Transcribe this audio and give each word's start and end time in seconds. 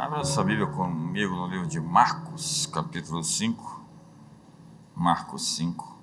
Abra 0.00 0.24
sua 0.24 0.44
Bíblia 0.44 0.68
comigo 0.68 1.34
no 1.34 1.48
livro 1.48 1.66
de 1.66 1.80
Marcos, 1.80 2.66
capítulo 2.66 3.24
5. 3.24 3.82
Marcos 4.94 5.56
5. 5.56 5.98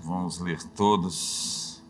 Vamos 0.00 0.40
ler 0.40 0.60
todos 0.60 1.80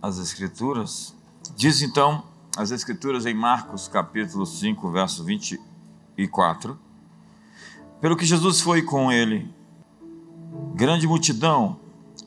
as 0.00 0.18
Escrituras. 0.18 1.12
Diz 1.56 1.82
então 1.82 2.22
as 2.56 2.70
Escrituras 2.70 3.26
em 3.26 3.34
Marcos, 3.34 3.88
capítulo 3.88 4.46
5, 4.46 4.92
verso 4.92 5.24
24. 5.24 6.78
Pelo 8.00 8.16
que 8.16 8.24
Jesus 8.24 8.60
foi 8.60 8.80
com 8.80 9.10
ele, 9.10 9.52
grande 10.72 11.08
multidão 11.08 11.80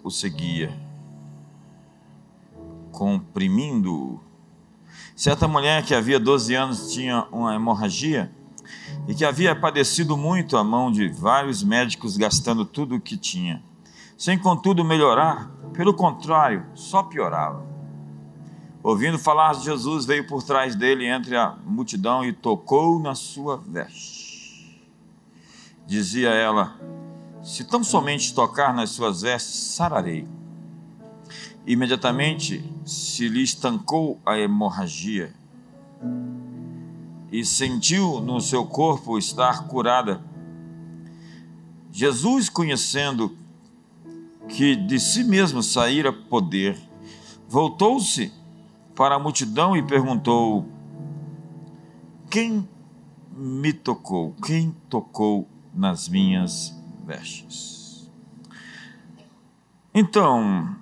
o 0.03 0.11
seguia, 0.11 0.77
comprimindo-o 2.91 4.34
Certa 5.15 5.47
mulher 5.47 5.81
que 5.85 5.95
havia 5.95 6.19
12 6.19 6.53
anos 6.53 6.91
tinha 6.91 7.25
uma 7.31 7.55
hemorragia 7.55 8.29
e 9.07 9.15
que 9.15 9.23
havia 9.23 9.55
padecido 9.55 10.17
muito 10.17 10.57
a 10.57 10.63
mão 10.63 10.91
de 10.91 11.07
vários 11.07 11.63
médicos, 11.63 12.17
gastando 12.17 12.65
tudo 12.65 12.95
o 12.95 12.99
que 12.99 13.15
tinha, 13.15 13.63
sem 14.17 14.37
contudo 14.37 14.83
melhorar, 14.83 15.49
pelo 15.71 15.93
contrário, 15.93 16.65
só 16.73 17.01
piorava. 17.01 17.65
Ouvindo 18.83 19.17
falar 19.17 19.53
de 19.53 19.63
Jesus, 19.63 20.05
veio 20.05 20.27
por 20.27 20.43
trás 20.43 20.75
dele 20.75 21.07
entre 21.07 21.37
a 21.37 21.55
multidão 21.65 22.25
e 22.25 22.33
tocou 22.33 22.99
na 22.99 23.15
sua 23.15 23.55
veste. 23.65 24.85
Dizia 25.87 26.29
ela: 26.29 26.75
Se 27.41 27.63
tão 27.63 27.85
somente 27.85 28.33
tocar 28.33 28.73
nas 28.73 28.89
suas 28.89 29.21
vestes, 29.21 29.55
sararei. 29.75 30.27
Imediatamente 31.67 32.63
se 32.85 33.27
lhe 33.27 33.41
estancou 33.41 34.19
a 34.25 34.37
hemorragia 34.37 35.33
e 37.31 37.43
sentiu 37.43 38.21
no 38.21 38.39
seu 38.39 38.65
corpo 38.65 39.17
estar 39.17 39.67
curada. 39.67 40.23
Jesus, 41.91 42.49
conhecendo 42.49 43.35
que 44.47 44.75
de 44.75 44.99
si 44.99 45.23
mesmo 45.23 45.63
saíra 45.63 46.13
poder, 46.13 46.77
voltou-se 47.47 48.31
para 48.93 49.15
a 49.15 49.19
multidão 49.19 49.75
e 49.75 49.81
perguntou: 49.81 50.65
Quem 52.29 52.67
me 53.35 53.73
tocou? 53.73 54.33
Quem 54.45 54.75
tocou 54.87 55.47
nas 55.73 56.07
minhas 56.07 56.73
vestes? 57.05 58.09
Então, 59.93 60.75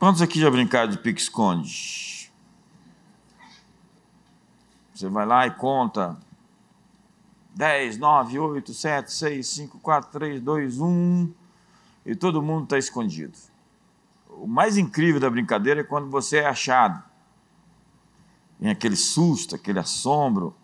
Quantos 0.00 0.22
aqui 0.22 0.40
já 0.40 0.50
brincaram 0.50 0.90
de 0.90 0.96
pique-esconde? 0.96 2.32
Você 4.94 5.06
vai 5.10 5.26
lá 5.26 5.46
e 5.46 5.50
conta 5.50 6.16
10, 7.54 7.98
9, 7.98 8.38
8, 8.38 8.72
7, 8.72 9.12
6, 9.12 9.46
5, 9.46 9.78
4, 9.78 10.10
3, 10.10 10.40
2, 10.40 10.80
1 10.80 11.30
e 12.06 12.16
todo 12.16 12.40
mundo 12.40 12.64
está 12.64 12.78
escondido. 12.78 13.36
O 14.30 14.46
mais 14.46 14.78
incrível 14.78 15.20
da 15.20 15.28
brincadeira 15.28 15.82
é 15.82 15.84
quando 15.84 16.08
você 16.08 16.38
é 16.38 16.46
achado. 16.46 17.04
Tem 18.58 18.70
aquele 18.70 18.96
susto, 18.96 19.54
aquele 19.54 19.80
assombro. 19.80 20.56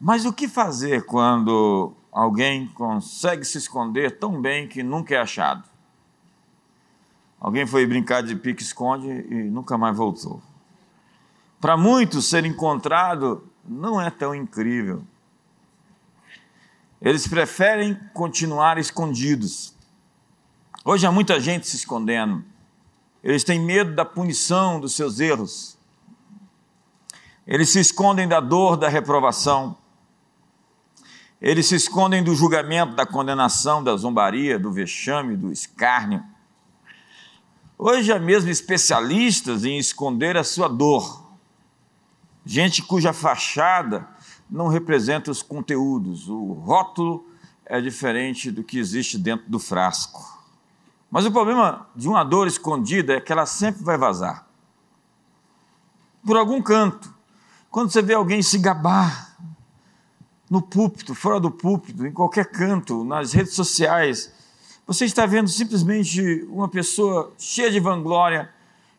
Mas 0.00 0.24
o 0.24 0.32
que 0.32 0.46
fazer 0.46 1.04
quando 1.04 1.92
alguém 2.12 2.68
consegue 2.68 3.44
se 3.44 3.58
esconder 3.58 4.20
tão 4.20 4.40
bem 4.40 4.68
que 4.68 4.84
nunca 4.84 5.16
é 5.16 5.18
achado? 5.18 5.68
Alguém 7.40 7.66
foi 7.66 7.86
brincar 7.86 8.22
de 8.22 8.34
pique-esconde 8.34 9.08
e 9.08 9.44
nunca 9.50 9.78
mais 9.78 9.96
voltou. 9.96 10.42
Para 11.60 11.76
muitos, 11.76 12.28
ser 12.28 12.44
encontrado 12.44 13.44
não 13.64 14.00
é 14.00 14.10
tão 14.10 14.34
incrível. 14.34 15.04
Eles 17.00 17.28
preferem 17.28 17.98
continuar 18.12 18.78
escondidos. 18.78 19.74
Hoje 20.84 21.06
há 21.06 21.12
muita 21.12 21.38
gente 21.38 21.66
se 21.66 21.76
escondendo. 21.76 22.44
Eles 23.22 23.44
têm 23.44 23.60
medo 23.60 23.94
da 23.94 24.04
punição 24.04 24.80
dos 24.80 24.94
seus 24.94 25.20
erros. 25.20 25.76
Eles 27.46 27.70
se 27.70 27.80
escondem 27.80 28.26
da 28.26 28.40
dor 28.40 28.76
da 28.76 28.88
reprovação. 28.88 29.76
Eles 31.40 31.66
se 31.66 31.76
escondem 31.76 32.22
do 32.22 32.34
julgamento, 32.34 32.96
da 32.96 33.06
condenação, 33.06 33.82
da 33.82 33.96
zombaria, 33.96 34.58
do 34.58 34.72
vexame, 34.72 35.36
do 35.36 35.52
escárnio. 35.52 36.22
Hoje 37.80 38.12
há 38.12 38.18
mesmo 38.18 38.50
especialistas 38.50 39.64
em 39.64 39.78
esconder 39.78 40.36
a 40.36 40.42
sua 40.42 40.66
dor. 40.66 41.24
Gente 42.44 42.82
cuja 42.82 43.12
fachada 43.12 44.08
não 44.50 44.66
representa 44.66 45.30
os 45.30 45.42
conteúdos. 45.42 46.28
O 46.28 46.54
rótulo 46.54 47.24
é 47.64 47.80
diferente 47.80 48.50
do 48.50 48.64
que 48.64 48.80
existe 48.80 49.16
dentro 49.16 49.48
do 49.48 49.60
frasco. 49.60 50.42
Mas 51.08 51.24
o 51.24 51.30
problema 51.30 51.86
de 51.94 52.08
uma 52.08 52.24
dor 52.24 52.48
escondida 52.48 53.14
é 53.14 53.20
que 53.20 53.30
ela 53.30 53.46
sempre 53.46 53.84
vai 53.84 53.96
vazar. 53.96 54.44
Por 56.26 56.36
algum 56.36 56.60
canto. 56.60 57.14
Quando 57.70 57.92
você 57.92 58.02
vê 58.02 58.14
alguém 58.14 58.42
se 58.42 58.58
gabar 58.58 59.36
no 60.50 60.60
púlpito, 60.60 61.14
fora 61.14 61.38
do 61.38 61.50
púlpito, 61.50 62.04
em 62.04 62.12
qualquer 62.12 62.50
canto, 62.50 63.04
nas 63.04 63.32
redes 63.32 63.54
sociais, 63.54 64.32
você 64.88 65.04
está 65.04 65.26
vendo 65.26 65.50
simplesmente 65.50 66.46
uma 66.48 66.66
pessoa 66.66 67.34
cheia 67.36 67.70
de 67.70 67.78
vanglória, 67.78 68.50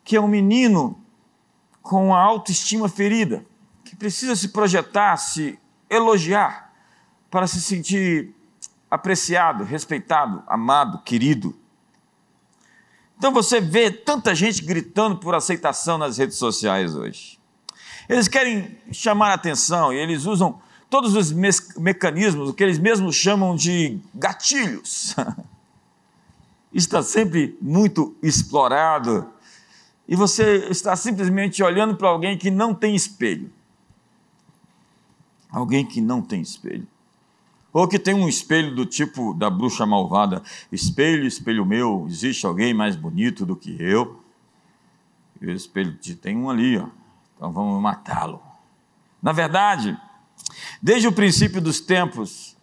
que 0.04 0.16
é 0.16 0.22
um 0.22 0.28
menino 0.28 1.04
com 1.82 2.14
a 2.14 2.22
autoestima 2.22 2.88
ferida, 2.88 3.44
que 3.84 3.96
precisa 3.96 4.36
se 4.36 4.50
projetar, 4.50 5.18
se 5.18 5.58
elogiar, 5.90 6.72
para 7.32 7.48
se 7.48 7.60
sentir 7.60 8.36
apreciado, 8.90 9.64
respeitado, 9.64 10.44
amado, 10.46 11.02
querido. 11.02 11.58
Então 13.18 13.34
você 13.34 13.60
vê 13.60 13.90
tanta 13.90 14.36
gente 14.36 14.64
gritando 14.64 15.18
por 15.18 15.34
aceitação 15.34 15.98
nas 15.98 16.20
redes 16.20 16.38
sociais 16.38 16.94
hoje. 16.94 17.40
Eles 18.08 18.28
querem 18.28 18.78
chamar 18.92 19.32
a 19.32 19.34
atenção 19.34 19.92
e 19.92 19.98
eles 19.98 20.28
usam 20.28 20.62
todos 20.88 21.16
os 21.16 21.32
me 21.32 21.50
mecanismos, 21.78 22.50
o 22.50 22.54
que 22.54 22.64
eles 22.64 22.78
mesmos 22.78 23.16
chamam 23.16 23.56
de 23.56 24.00
gatilhos. 24.14 25.16
está 26.74 27.02
sempre 27.02 27.57
muito 27.62 28.16
explorado 28.22 29.28
e 30.07 30.16
você 30.16 30.68
está 30.69 30.96
simplesmente 30.96 31.62
olhando 31.62 31.96
para 31.96 32.09
alguém 32.09 32.38
que 32.38 32.50
não 32.50 32.74
tem 32.74 32.96
espelho. 32.96 33.52
Alguém 35.52 35.85
que 35.85 36.02
não 36.02 36.22
tem 36.22 36.41
espelho. 36.41 36.88
Ou 37.72 37.88
que 37.88 38.00
tem 38.00 38.16
um 38.16 38.28
espelho 38.28 38.75
do 38.75 38.85
tipo 38.85 39.35
da 39.35 39.50
bruxa 39.50 39.85
malvada: 39.85 40.41
espelho, 40.72 41.25
espelho 41.28 41.66
meu, 41.66 42.06
existe 42.09 42.46
alguém 42.46 42.74
mais 42.74 42.96
bonito 42.96 43.46
do 43.46 43.56
que 43.56 43.78
eu? 43.79 44.19
E 45.40 45.46
o 45.46 45.52
espelho 45.52 45.96
diz: 46.02 46.16
tem 46.16 46.35
um 46.35 46.50
ali, 46.50 46.78
ó, 46.78 46.88
então 47.35 47.52
vamos 47.52 47.79
matá-lo. 47.79 48.41
Na 49.22 49.31
verdade, 49.31 49.96
desde 50.81 51.08
o 51.08 51.12
princípio 51.12 51.62
dos 51.62 51.79
tempos, 51.79 52.58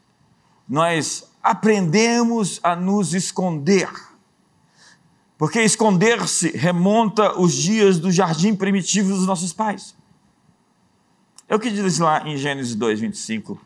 nós 0.68 1.32
aprendemos 1.46 2.58
a 2.60 2.74
nos 2.74 3.14
esconder. 3.14 3.88
Porque 5.38 5.62
esconder-se 5.62 6.50
remonta 6.56 7.38
os 7.38 7.54
dias 7.54 8.00
do 8.00 8.10
jardim 8.10 8.56
primitivo 8.56 9.10
dos 9.10 9.26
nossos 9.28 9.52
pais. 9.52 9.94
É 11.48 11.54
o 11.54 11.60
que 11.60 11.70
diz 11.70 12.00
lá 12.00 12.26
em 12.26 12.36
Gênesis 12.36 12.74
2, 12.74 12.98
25. 12.98 13.60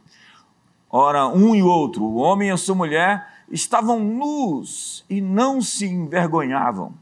Ora, 0.91 1.27
um 1.29 1.55
e 1.55 1.63
outro, 1.63 2.05
o 2.05 2.17
homem 2.17 2.49
e 2.49 2.53
a 2.53 2.59
sua 2.59 2.75
mulher, 2.75 3.27
estavam 3.51 3.99
nus 3.99 5.03
e 5.09 5.23
não 5.23 5.63
se 5.63 5.87
envergonhavam. 5.87 6.93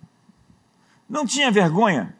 Não 1.10 1.27
tinha 1.27 1.50
vergonha. 1.50 2.15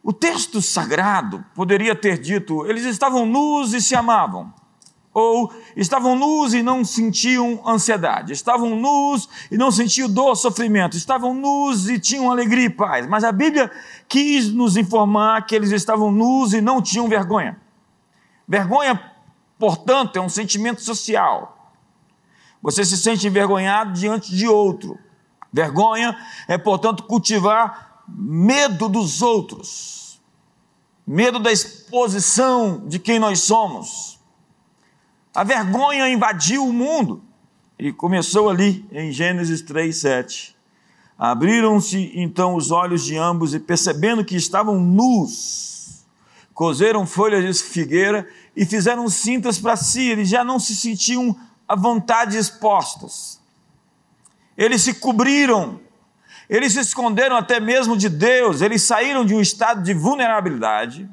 O 0.00 0.12
texto 0.12 0.62
sagrado 0.62 1.44
poderia 1.56 1.96
ter 1.96 2.18
dito: 2.18 2.64
eles 2.66 2.84
estavam 2.84 3.26
nus 3.26 3.72
e 3.72 3.80
se 3.80 3.96
amavam 3.96 4.54
ou 5.14 5.54
estavam 5.76 6.16
nus 6.16 6.52
e 6.52 6.62
não 6.62 6.84
sentiam 6.84 7.62
ansiedade, 7.64 8.32
estavam 8.32 8.74
nus 8.74 9.28
e 9.48 9.56
não 9.56 9.70
sentiam 9.70 10.10
dor, 10.10 10.34
sofrimento, 10.34 10.96
estavam 10.96 11.32
nus 11.32 11.88
e 11.88 12.00
tinham 12.00 12.32
alegria 12.32 12.64
e 12.64 12.70
paz. 12.70 13.06
Mas 13.06 13.22
a 13.22 13.30
Bíblia 13.30 13.70
quis 14.08 14.52
nos 14.52 14.76
informar 14.76 15.46
que 15.46 15.54
eles 15.54 15.70
estavam 15.70 16.10
nus 16.10 16.52
e 16.52 16.60
não 16.60 16.82
tinham 16.82 17.08
vergonha. 17.08 17.56
Vergonha, 18.46 19.00
portanto, 19.56 20.16
é 20.16 20.20
um 20.20 20.28
sentimento 20.28 20.82
social. 20.82 21.72
Você 22.60 22.84
se 22.84 22.98
sente 22.98 23.28
envergonhado 23.28 23.92
diante 23.92 24.34
de 24.34 24.48
outro. 24.48 24.98
Vergonha 25.52 26.18
é, 26.48 26.58
portanto, 26.58 27.04
cultivar 27.04 28.02
medo 28.08 28.88
dos 28.88 29.22
outros, 29.22 30.20
medo 31.06 31.38
da 31.38 31.52
exposição 31.52 32.82
de 32.88 32.98
quem 32.98 33.20
nós 33.20 33.42
somos 33.42 34.13
a 35.34 35.42
vergonha 35.42 36.08
invadiu 36.08 36.64
o 36.66 36.72
mundo. 36.72 37.22
E 37.78 37.92
começou 37.92 38.48
ali 38.48 38.86
em 38.92 39.10
Gênesis 39.10 39.60
3, 39.60 39.96
7. 39.96 40.56
Abriram-se 41.18 42.12
então 42.14 42.54
os 42.54 42.70
olhos 42.70 43.04
de 43.04 43.16
ambos 43.16 43.52
e, 43.52 43.58
percebendo 43.58 44.24
que 44.24 44.36
estavam 44.36 44.80
nus, 44.80 46.04
cozeram 46.52 47.04
folhas 47.04 47.44
de 47.44 47.64
figueira 47.64 48.28
e 48.56 48.64
fizeram 48.64 49.08
cintas 49.08 49.58
para 49.58 49.76
si, 49.76 50.08
eles 50.08 50.28
já 50.28 50.44
não 50.44 50.58
se 50.58 50.76
sentiam 50.76 51.36
à 51.66 51.74
vontade 51.74 52.36
expostos. 52.36 53.40
Eles 54.56 54.82
se 54.82 54.94
cobriram, 54.94 55.80
eles 56.48 56.74
se 56.74 56.80
esconderam 56.80 57.36
até 57.36 57.58
mesmo 57.58 57.96
de 57.96 58.08
Deus, 58.08 58.60
eles 58.60 58.82
saíram 58.82 59.24
de 59.24 59.34
um 59.34 59.40
estado 59.40 59.82
de 59.82 59.92
vulnerabilidade 59.92 61.08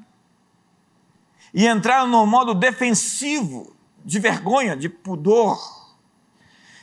e 1.53 1.67
entraram 1.67 2.07
no 2.07 2.25
modo 2.25 2.53
defensivo, 2.53 3.75
de 4.03 4.19
vergonha, 4.19 4.75
de 4.75 4.89
pudor. 4.89 5.59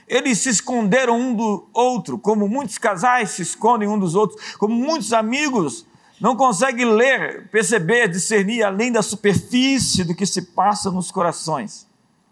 Eles 0.07 0.39
se 0.39 0.49
esconderam 0.49 1.19
um 1.19 1.35
do 1.35 1.69
outro, 1.73 2.19
como 2.19 2.49
muitos 2.49 2.79
casais 2.79 3.31
se 3.31 3.43
escondem 3.43 3.89
um 3.89 3.99
dos 3.99 4.15
outros, 4.15 4.57
como 4.57 4.75
muitos 4.75 5.13
amigos 5.13 5.87
não 6.21 6.35
conseguem 6.35 6.87
ler, 6.87 7.49
perceber, 7.51 8.09
discernir 8.09 8.63
além 8.63 8.91
da 8.91 9.03
superfície 9.03 10.05
do 10.05 10.15
que 10.15 10.27
se 10.27 10.43
passa 10.43 10.91
nos 10.91 11.11
corações. 11.11 11.87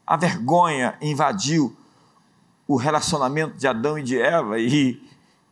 A 0.06 0.16
vergonha 0.16 0.96
invadiu 1.00 1.76
o 2.66 2.76
relacionamento 2.76 3.56
de 3.56 3.66
Adão 3.66 3.98
e 3.98 4.02
de 4.02 4.20
Eva 4.20 4.58
e, 4.58 5.00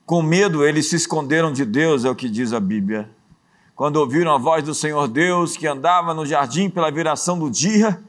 com 0.04 0.20
medo, 0.22 0.64
eles 0.64 0.88
se 0.88 0.96
esconderam 0.96 1.52
de 1.52 1.64
Deus, 1.64 2.04
é 2.04 2.10
o 2.10 2.14
que 2.14 2.28
diz 2.28 2.52
a 2.52 2.58
Bíblia. 2.58 3.08
Quando 3.76 3.96
ouviram 3.96 4.32
a 4.34 4.38
voz 4.38 4.64
do 4.64 4.74
Senhor 4.74 5.06
Deus 5.08 5.56
que 5.56 5.66
andava 5.66 6.14
no 6.14 6.26
jardim 6.26 6.68
pela 6.68 6.90
viração 6.90 7.38
do 7.38 7.50
dia, 7.50 8.00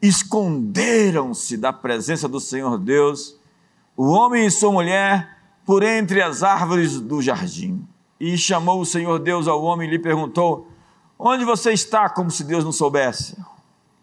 esconderam-se 0.00 1.56
da 1.56 1.72
presença 1.72 2.28
do 2.28 2.40
Senhor 2.40 2.78
Deus 2.78 3.38
o 3.96 4.10
homem 4.10 4.46
e 4.46 4.50
sua 4.50 4.70
mulher 4.70 5.36
por 5.66 5.82
entre 5.82 6.22
as 6.22 6.42
árvores 6.42 7.00
do 7.00 7.20
jardim. 7.20 7.86
E 8.20 8.38
chamou 8.38 8.80
o 8.80 8.86
Senhor 8.86 9.18
Deus 9.18 9.46
ao 9.46 9.62
homem 9.62 9.88
e 9.88 9.90
lhe 9.90 9.98
perguntou: 9.98 10.68
Onde 11.18 11.44
você 11.44 11.72
está? 11.72 12.08
Como 12.08 12.30
se 12.30 12.44
Deus 12.44 12.64
não 12.64 12.72
soubesse. 12.72 13.36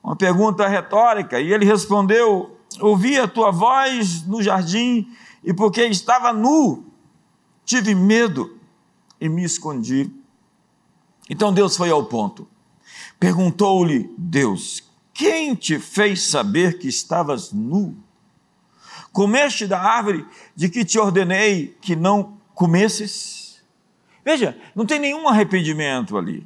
Uma 0.03 0.15
pergunta 0.15 0.67
retórica. 0.67 1.39
E 1.39 1.51
ele 1.51 1.65
respondeu: 1.65 2.57
Ouvi 2.79 3.17
a 3.17 3.27
tua 3.27 3.51
voz 3.51 4.25
no 4.25 4.41
jardim 4.41 5.07
e 5.43 5.53
porque 5.53 5.85
estava 5.85 6.33
nu, 6.33 6.83
tive 7.63 7.95
medo 7.95 8.57
e 9.19 9.29
me 9.29 9.43
escondi. 9.43 10.11
Então 11.29 11.53
Deus 11.53 11.77
foi 11.77 11.89
ao 11.89 12.05
ponto. 12.05 12.47
Perguntou-lhe 13.19 14.13
Deus: 14.17 14.84
Quem 15.15 15.55
te 15.55 15.79
fez 15.79 16.23
saber 16.27 16.77
que 16.77 16.89
estavas 16.89 17.53
nu? 17.53 17.95
Comeste 19.13 19.65
da 19.65 19.79
árvore 19.79 20.27
de 20.53 20.67
que 20.67 20.83
te 20.83 20.99
ordenei 20.99 21.77
que 21.79 21.95
não 21.95 22.37
comesses? 22.53 23.63
Veja, 24.25 24.59
não 24.75 24.85
tem 24.85 24.99
nenhum 24.99 25.25
arrependimento 25.29 26.17
ali. 26.17 26.45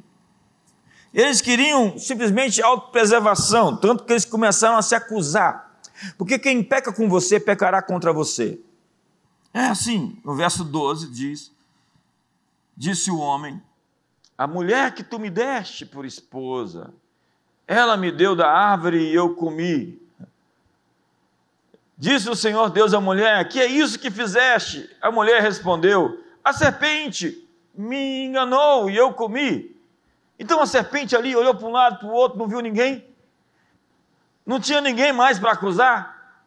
Eles 1.12 1.40
queriam 1.40 1.98
simplesmente 1.98 2.62
autopreservação, 2.62 3.76
tanto 3.76 4.04
que 4.04 4.12
eles 4.12 4.24
começaram 4.24 4.76
a 4.76 4.82
se 4.82 4.94
acusar. 4.94 5.80
Porque 6.16 6.38
quem 6.38 6.62
peca 6.62 6.92
com 6.92 7.08
você, 7.08 7.40
pecará 7.40 7.82
contra 7.82 8.12
você. 8.12 8.60
É 9.52 9.64
assim, 9.64 10.16
no 10.24 10.36
verso 10.36 10.62
12 10.62 11.10
diz: 11.10 11.52
Disse 12.76 13.10
o 13.10 13.18
homem: 13.18 13.60
A 14.38 14.46
mulher 14.46 14.94
que 14.94 15.02
tu 15.02 15.18
me 15.18 15.28
deste 15.28 15.84
por 15.84 16.04
esposa, 16.04 16.94
ela 17.70 17.96
me 17.96 18.10
deu 18.10 18.34
da 18.34 18.50
árvore 18.50 18.98
e 18.98 19.14
eu 19.14 19.36
comi. 19.36 19.96
Disse 21.96 22.28
o 22.28 22.34
Senhor 22.34 22.68
Deus 22.68 22.92
à 22.92 23.00
mulher: 23.00 23.48
Que 23.48 23.60
é 23.60 23.66
isso 23.66 23.96
que 23.96 24.10
fizeste? 24.10 24.90
A 25.00 25.08
mulher 25.12 25.40
respondeu: 25.40 26.20
A 26.44 26.52
serpente 26.52 27.48
me 27.72 28.24
enganou 28.24 28.90
e 28.90 28.96
eu 28.96 29.12
comi. 29.12 29.76
Então 30.36 30.60
a 30.60 30.66
serpente 30.66 31.14
ali 31.14 31.36
olhou 31.36 31.54
para 31.54 31.68
um 31.68 31.70
lado, 31.70 32.00
para 32.00 32.08
o 32.08 32.12
outro, 32.12 32.36
não 32.36 32.48
viu 32.48 32.60
ninguém. 32.60 33.06
Não 34.44 34.58
tinha 34.58 34.80
ninguém 34.80 35.12
mais 35.12 35.38
para 35.38 35.52
acusar. 35.52 36.40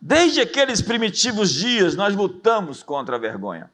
Desde 0.00 0.42
aqueles 0.42 0.80
primitivos 0.80 1.52
dias, 1.52 1.96
nós 1.96 2.14
lutamos 2.14 2.84
contra 2.84 3.16
a 3.16 3.18
vergonha. 3.18 3.68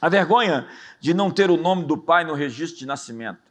A 0.00 0.08
vergonha 0.08 0.66
de 0.98 1.12
não 1.12 1.30
ter 1.30 1.50
o 1.50 1.58
nome 1.58 1.84
do 1.84 1.98
pai 1.98 2.24
no 2.24 2.32
registro 2.32 2.78
de 2.78 2.86
nascimento. 2.86 3.49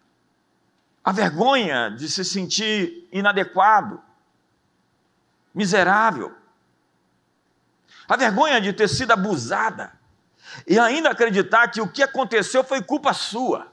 A 1.03 1.11
vergonha 1.11 1.89
de 1.89 2.09
se 2.09 2.23
sentir 2.23 3.07
inadequado 3.11 4.01
miserável. 5.53 6.33
A 8.07 8.15
vergonha 8.15 8.59
de 8.61 8.73
ter 8.73 8.87
sido 8.87 9.11
abusada 9.11 9.91
e 10.65 10.79
ainda 10.79 11.09
acreditar 11.09 11.67
que 11.69 11.81
o 11.81 11.91
que 11.91 12.01
aconteceu 12.01 12.63
foi 12.63 12.81
culpa 12.81 13.13
sua. 13.13 13.67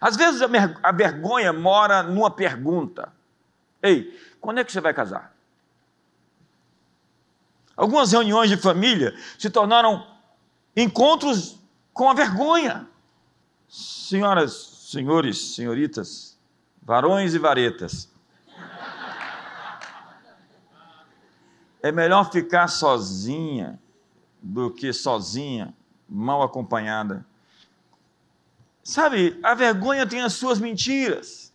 Às 0.00 0.16
vezes 0.16 0.40
a 0.82 0.92
vergonha 0.92 1.52
mora 1.52 2.02
numa 2.02 2.30
pergunta: 2.30 3.12
Ei, 3.82 4.18
quando 4.40 4.58
é 4.58 4.64
que 4.64 4.72
você 4.72 4.80
vai 4.80 4.94
casar? 4.94 5.34
Algumas 7.76 8.10
reuniões 8.10 8.50
de 8.50 8.56
família 8.56 9.16
se 9.38 9.48
tornaram 9.50 10.04
encontros 10.76 11.60
com 11.92 12.10
a 12.10 12.14
vergonha. 12.14 12.88
Senhoras, 13.68 14.52
senhores, 14.90 15.54
senhoritas, 15.54 16.27
varões 16.88 17.34
e 17.34 17.38
varetas, 17.38 18.08
É 21.80 21.92
melhor 21.92 22.32
ficar 22.32 22.66
sozinha 22.66 23.78
do 24.42 24.68
que 24.68 24.92
sozinha, 24.92 25.72
mal 26.08 26.42
acompanhada. 26.42 27.24
Sabe, 28.82 29.38
a 29.44 29.54
vergonha 29.54 30.04
tem 30.04 30.22
as 30.22 30.32
suas 30.32 30.58
mentiras. 30.58 31.52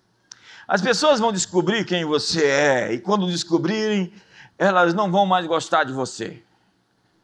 As 0.65 0.81
pessoas 0.81 1.19
vão 1.19 1.33
descobrir 1.33 1.83
quem 1.83 2.05
você 2.05 2.45
é, 2.45 2.93
e 2.93 2.99
quando 2.99 3.27
descobrirem, 3.27 4.13
elas 4.57 4.93
não 4.93 5.11
vão 5.11 5.25
mais 5.25 5.45
gostar 5.45 5.83
de 5.83 5.91
você. 5.91 6.41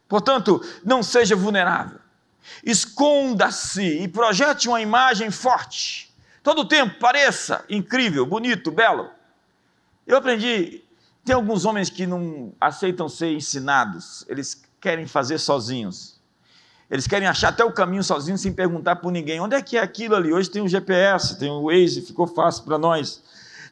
Portanto, 0.06 0.60
não 0.84 1.02
seja 1.02 1.34
vulnerável. 1.34 2.00
Esconda-se 2.62 4.02
e 4.02 4.08
projete 4.08 4.68
uma 4.68 4.82
imagem 4.82 5.30
forte. 5.30 6.09
Todo 6.42 6.62
o 6.62 6.64
tempo 6.64 6.98
pareça 6.98 7.64
incrível, 7.68 8.24
bonito, 8.24 8.70
belo. 8.70 9.10
Eu 10.06 10.16
aprendi 10.16 10.82
tem 11.24 11.34
alguns 11.34 11.64
homens 11.64 11.90
que 11.90 12.06
não 12.06 12.52
aceitam 12.60 13.08
ser 13.08 13.32
ensinados, 13.32 14.24
eles 14.28 14.62
querem 14.80 15.06
fazer 15.06 15.38
sozinhos. 15.38 16.18
Eles 16.90 17.06
querem 17.06 17.28
achar 17.28 17.50
até 17.50 17.64
o 17.64 17.72
caminho 17.72 18.02
sozinhos 18.02 18.40
sem 18.40 18.52
perguntar 18.52 18.96
por 18.96 19.12
ninguém. 19.12 19.38
Onde 19.38 19.54
é 19.54 19.62
que 19.62 19.76
é 19.76 19.80
aquilo 19.80 20.16
ali? 20.16 20.32
Hoje 20.32 20.50
tem 20.50 20.60
o 20.60 20.66
GPS, 20.66 21.38
tem 21.38 21.48
o 21.48 21.66
Waze, 21.66 22.02
ficou 22.02 22.26
fácil 22.26 22.64
para 22.64 22.78
nós. 22.78 23.22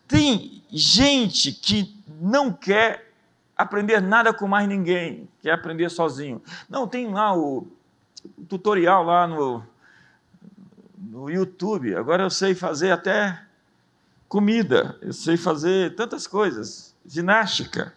Tem 0.06 0.62
gente 0.70 1.50
que 1.50 1.92
não 2.20 2.52
quer 2.52 3.10
aprender 3.56 4.00
nada 4.00 4.32
com 4.32 4.46
mais 4.46 4.68
ninguém, 4.68 5.28
quer 5.42 5.50
aprender 5.50 5.90
sozinho. 5.90 6.40
Não, 6.68 6.86
tem 6.86 7.12
lá 7.12 7.36
o 7.36 7.66
tutorial 8.48 9.02
lá 9.02 9.26
no, 9.26 9.64
no 11.00 11.30
YouTube. 11.30 11.94
Agora 11.94 12.22
eu 12.24 12.30
sei 12.30 12.54
fazer 12.54 12.90
até 12.90 13.40
comida, 14.28 14.98
eu 15.00 15.12
sei 15.12 15.36
fazer 15.36 15.94
tantas 15.94 16.26
coisas 16.26 16.94
ginástica. 17.06 17.94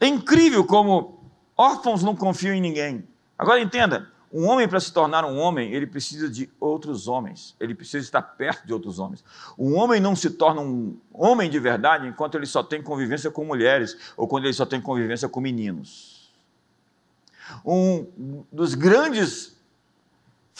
É 0.00 0.06
incrível 0.06 0.64
como 0.64 1.22
órfãos 1.56 2.02
não 2.02 2.16
confiam 2.16 2.54
em 2.54 2.60
ninguém. 2.60 3.06
Agora 3.38 3.60
entenda, 3.60 4.10
um 4.32 4.46
homem 4.46 4.68
para 4.68 4.78
se 4.78 4.92
tornar 4.92 5.24
um 5.24 5.38
homem, 5.38 5.72
ele 5.72 5.86
precisa 5.86 6.28
de 6.28 6.48
outros 6.58 7.08
homens. 7.08 7.54
Ele 7.58 7.74
precisa 7.74 8.04
estar 8.04 8.22
perto 8.22 8.66
de 8.66 8.72
outros 8.72 8.98
homens. 8.98 9.24
Um 9.58 9.74
homem 9.76 10.00
não 10.00 10.14
se 10.14 10.30
torna 10.30 10.60
um 10.60 10.96
homem 11.12 11.50
de 11.50 11.58
verdade 11.58 12.06
enquanto 12.06 12.36
ele 12.36 12.46
só 12.46 12.62
tem 12.62 12.82
convivência 12.82 13.30
com 13.30 13.44
mulheres 13.44 13.96
ou 14.16 14.28
quando 14.28 14.44
ele 14.44 14.54
só 14.54 14.64
tem 14.64 14.80
convivência 14.80 15.28
com 15.28 15.40
meninos. 15.40 16.30
Um 17.64 18.44
dos 18.52 18.74
grandes 18.74 19.59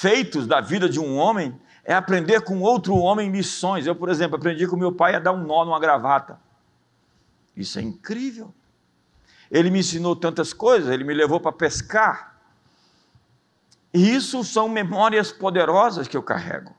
feitos 0.00 0.46
da 0.46 0.62
vida 0.62 0.88
de 0.88 0.98
um 0.98 1.18
homem 1.18 1.60
é 1.84 1.92
aprender 1.92 2.40
com 2.40 2.62
outro 2.62 2.96
homem 2.96 3.30
lições. 3.30 3.86
Eu, 3.86 3.94
por 3.94 4.08
exemplo, 4.08 4.36
aprendi 4.36 4.66
com 4.66 4.74
meu 4.74 4.90
pai 4.90 5.14
a 5.14 5.18
dar 5.18 5.32
um 5.32 5.44
nó 5.44 5.62
numa 5.62 5.78
gravata. 5.78 6.40
Isso 7.54 7.78
é 7.78 7.82
incrível. 7.82 8.54
Ele 9.50 9.68
me 9.68 9.80
ensinou 9.80 10.16
tantas 10.16 10.54
coisas, 10.54 10.90
ele 10.90 11.04
me 11.04 11.12
levou 11.12 11.38
para 11.38 11.52
pescar. 11.52 12.40
E 13.92 14.14
isso 14.14 14.42
são 14.42 14.70
memórias 14.70 15.30
poderosas 15.30 16.08
que 16.08 16.16
eu 16.16 16.22
carrego. 16.22 16.74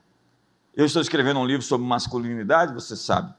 Eu 0.75 0.87
estou 0.87 1.01
escrevendo 1.01 1.41
um 1.41 1.45
livro 1.45 1.63
sobre 1.63 1.85
masculinidade, 1.85 2.73
você 2.73 2.95
sabe. 2.95 3.31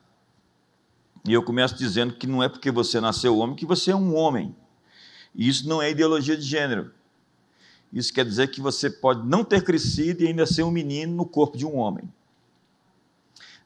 E 1.27 1.33
eu 1.33 1.43
começo 1.43 1.75
dizendo 1.75 2.15
que 2.15 2.29
não 2.29 2.41
é 2.41 2.49
porque 2.49 2.71
você 2.71 3.01
nasceu 3.01 3.37
homem 3.37 3.57
que 3.57 3.67
você 3.67 3.91
é 3.91 3.97
um 3.97 4.15
homem. 4.15 4.55
E 5.35 5.49
isso 5.49 5.69
não 5.69 5.83
é 5.83 5.91
ideologia 5.91 6.37
de 6.37 6.45
gênero. 6.45 6.93
Isso 7.93 8.13
quer 8.13 8.25
dizer 8.25 8.49
que 8.49 8.61
você 8.61 8.89
pode 8.89 9.27
não 9.29 9.45
ter 9.45 9.63
crescido 9.63 10.23
e 10.23 10.29
ainda 10.29 10.47
ser 10.47 10.63
um 10.63 10.71
menino 10.71 11.15
no 11.15 11.27
corpo 11.27 11.59
de 11.59 11.67
um 11.67 11.77
homem. 11.77 12.11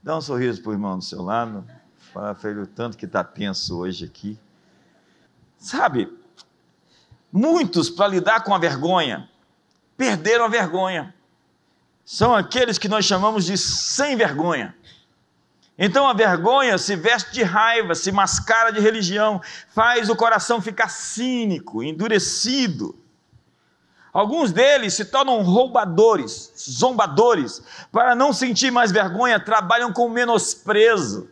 Dá 0.02 0.16
um 0.16 0.20
sorriso 0.20 0.60
para 0.62 0.70
o 0.70 0.72
irmão 0.72 0.98
do 0.98 1.04
seu 1.04 1.22
lado. 1.22 1.64
Fala, 2.12 2.34
filho, 2.34 2.66
tanto 2.66 2.96
que 2.96 3.06
está 3.06 3.22
tenso 3.22 3.78
hoje 3.78 4.04
aqui. 4.04 4.38
Sabe, 5.58 6.12
muitos, 7.32 7.88
para 7.88 8.08
lidar 8.08 8.42
com 8.42 8.54
a 8.54 8.58
vergonha, 8.58 9.28
perderam 9.96 10.44
a 10.44 10.48
vergonha. 10.48 11.14
são 12.04 12.34
aqueles 12.34 12.78
que 12.78 12.88
nós 12.88 13.04
chamamos 13.04 13.44
de 13.44 13.56
sem 13.58 14.16
vergonha. 14.16 14.74
Então 15.78 16.08
a 16.08 16.14
vergonha 16.14 16.78
se 16.78 16.96
veste 16.96 17.32
de 17.32 17.42
raiva, 17.42 17.94
se 17.94 18.10
mascara 18.10 18.72
de 18.72 18.80
religião, 18.80 19.40
faz 19.68 20.08
o 20.08 20.16
coração 20.16 20.60
ficar 20.60 20.88
cínico, 20.88 21.82
endurecido. 21.82 22.96
Alguns 24.16 24.50
deles 24.50 24.94
se 24.94 25.04
tornam 25.04 25.42
roubadores, 25.42 26.50
zombadores, 26.58 27.62
para 27.92 28.14
não 28.14 28.32
sentir 28.32 28.70
mais 28.70 28.90
vergonha, 28.90 29.38
trabalham 29.38 29.92
com 29.92 30.08
menosprezo. 30.08 31.28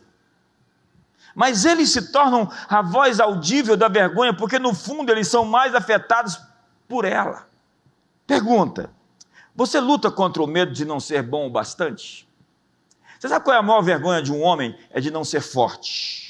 Mas 1.33 1.65
eles 1.65 1.91
se 1.91 2.11
tornam 2.11 2.47
a 2.69 2.83
voz 2.83 3.19
audível 3.19 3.75
da 3.75 3.87
vergonha, 3.87 4.35
porque 4.35 4.59
no 4.59 4.71
fundo 4.75 5.11
eles 5.11 5.27
são 5.27 5.43
mais 5.43 5.73
afetados 5.73 6.39
por 6.87 7.05
ela. 7.05 7.47
Pergunta: 8.27 8.91
você 9.55 9.79
luta 9.79 10.11
contra 10.11 10.43
o 10.43 10.47
medo 10.47 10.71
de 10.71 10.85
não 10.85 10.99
ser 10.99 11.23
bom 11.23 11.47
o 11.47 11.49
bastante? 11.49 12.29
Você 13.19 13.27
sabe 13.27 13.43
qual 13.43 13.55
é 13.55 13.59
a 13.59 13.63
maior 13.63 13.81
vergonha 13.81 14.21
de 14.21 14.31
um 14.31 14.43
homem? 14.43 14.77
É 14.91 15.01
de 15.01 15.09
não 15.09 15.23
ser 15.23 15.41
forte. 15.41 16.24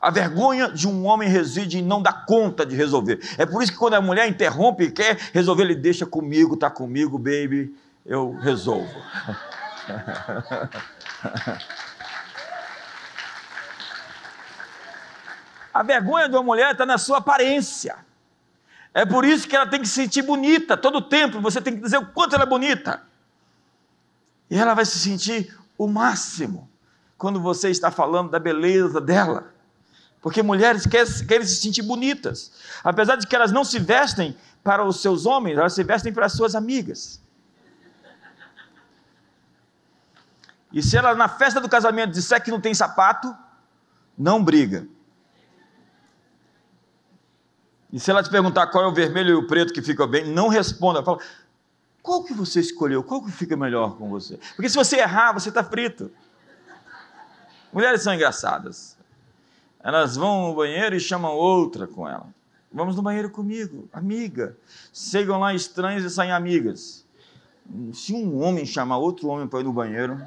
A 0.00 0.10
vergonha 0.10 0.70
de 0.70 0.86
um 0.86 1.04
homem 1.06 1.28
reside 1.28 1.78
em 1.78 1.82
não 1.82 2.02
dar 2.02 2.26
conta 2.26 2.64
de 2.66 2.76
resolver. 2.76 3.20
É 3.38 3.46
por 3.46 3.62
isso 3.62 3.72
que 3.72 3.78
quando 3.78 3.94
a 3.94 4.00
mulher 4.00 4.28
interrompe 4.28 4.84
e 4.84 4.90
quer 4.90 5.16
resolver, 5.32 5.62
ele 5.64 5.74
deixa 5.74 6.04
comigo, 6.04 6.56
tá 6.56 6.70
comigo, 6.70 7.18
baby, 7.18 7.74
eu 8.04 8.36
resolvo. 8.36 8.94
A 15.72 15.82
vergonha 15.82 16.28
de 16.28 16.34
uma 16.34 16.42
mulher 16.42 16.72
está 16.72 16.86
na 16.86 16.98
sua 16.98 17.18
aparência. 17.18 17.96
É 18.94 19.04
por 19.04 19.26
isso 19.26 19.46
que 19.46 19.54
ela 19.54 19.66
tem 19.66 19.80
que 19.80 19.86
se 19.86 19.94
sentir 19.94 20.22
bonita 20.22 20.74
todo 20.74 21.02
tempo. 21.02 21.38
Você 21.40 21.60
tem 21.60 21.74
que 21.74 21.82
dizer 21.82 21.98
o 21.98 22.06
quanto 22.06 22.34
ela 22.34 22.44
é 22.44 22.46
bonita. 22.46 23.02
E 24.50 24.56
ela 24.56 24.72
vai 24.72 24.86
se 24.86 24.98
sentir 24.98 25.54
o 25.76 25.86
máximo 25.86 26.70
quando 27.18 27.38
você 27.40 27.68
está 27.68 27.90
falando 27.90 28.30
da 28.30 28.38
beleza 28.38 29.00
dela. 29.00 29.52
Porque 30.20 30.42
mulheres 30.42 30.86
querem, 30.86 31.46
se 31.46 31.56
sentir 31.56 31.82
bonitas. 31.82 32.52
Apesar 32.82 33.16
de 33.16 33.26
que 33.26 33.36
elas 33.36 33.52
não 33.52 33.64
se 33.64 33.78
vestem 33.78 34.36
para 34.62 34.84
os 34.84 35.00
seus 35.00 35.26
homens, 35.26 35.56
elas 35.56 35.72
se 35.72 35.84
vestem 35.84 36.12
para 36.12 36.26
as 36.26 36.32
suas 36.32 36.54
amigas. 36.54 37.20
E 40.72 40.82
se 40.82 40.96
ela 40.96 41.14
na 41.14 41.28
festa 41.28 41.60
do 41.60 41.68
casamento 41.68 42.12
disser 42.12 42.42
que 42.42 42.50
não 42.50 42.60
tem 42.60 42.74
sapato, 42.74 43.34
não 44.18 44.42
briga. 44.42 44.86
E 47.92 48.00
se 48.00 48.10
ela 48.10 48.22
te 48.22 48.28
perguntar 48.28 48.66
qual 48.66 48.84
é 48.84 48.86
o 48.88 48.92
vermelho 48.92 49.30
e 49.30 49.34
o 49.34 49.46
preto 49.46 49.72
que 49.72 49.80
ficam 49.80 50.06
bem, 50.06 50.26
não 50.26 50.48
responda. 50.48 51.02
Fala, 51.02 51.18
qual 52.02 52.24
que 52.24 52.34
você 52.34 52.60
escolheu? 52.60 53.02
Qual 53.02 53.24
que 53.24 53.30
fica 53.30 53.56
melhor 53.56 53.96
com 53.96 54.08
você? 54.08 54.38
Porque 54.54 54.68
se 54.68 54.76
você 54.76 54.96
errar, 54.96 55.32
você 55.32 55.48
está 55.48 55.62
frito. 55.64 56.10
Mulheres 57.72 58.02
são 58.02 58.12
engraçadas. 58.12 58.95
Elas 59.86 60.16
vão 60.16 60.48
no 60.48 60.54
banheiro 60.56 60.96
e 60.96 61.00
chamam 61.00 61.32
outra 61.32 61.86
com 61.86 62.08
ela. 62.08 62.26
Vamos 62.72 62.96
no 62.96 63.02
banheiro 63.02 63.30
comigo, 63.30 63.88
amiga. 63.92 64.58
Chegam 64.92 65.38
lá 65.38 65.54
estranhos 65.54 66.02
e 66.02 66.10
saem 66.10 66.32
amigas. 66.32 67.06
Se 67.92 68.12
um 68.12 68.42
homem 68.42 68.66
chamar 68.66 68.98
outro 68.98 69.28
homem 69.28 69.46
para 69.46 69.60
ir 69.60 69.62
no 69.62 69.72
banheiro. 69.72 70.20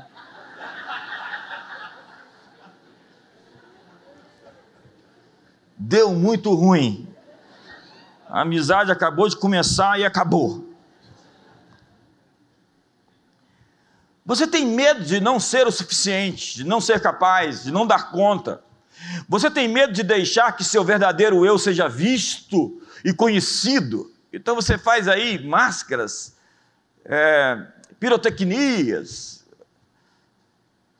Deu 5.78 6.14
muito 6.16 6.54
ruim. 6.54 7.14
A 8.30 8.44
amizade 8.44 8.94
acabou 8.94 9.28
de 9.28 9.36
começar 9.36 10.00
e 10.00 10.06
acabou. 10.06 10.70
Você 14.26 14.48
tem 14.48 14.66
medo 14.66 15.04
de 15.04 15.20
não 15.20 15.38
ser 15.38 15.68
o 15.68 15.72
suficiente, 15.72 16.56
de 16.56 16.64
não 16.64 16.80
ser 16.80 17.02
capaz, 17.02 17.66
de 17.66 17.72
não 17.74 17.86
dar 17.86 18.10
conta. 18.10 18.64
Você 19.28 19.50
tem 19.50 19.68
medo 19.68 19.94
de 19.94 20.04
deixar 20.04 20.52
que 20.54 20.64
seu 20.64 20.84
verdadeiro 20.84 21.46
eu 21.46 21.58
seja 21.58 21.88
visto 21.88 22.82
e 23.04 23.14
conhecido. 23.14 24.12
Então 24.32 24.56
você 24.56 24.78
faz 24.78 25.08
aí 25.08 25.44
máscaras, 25.44 26.36
é, 27.06 27.66
pirotecnias. 28.00 29.46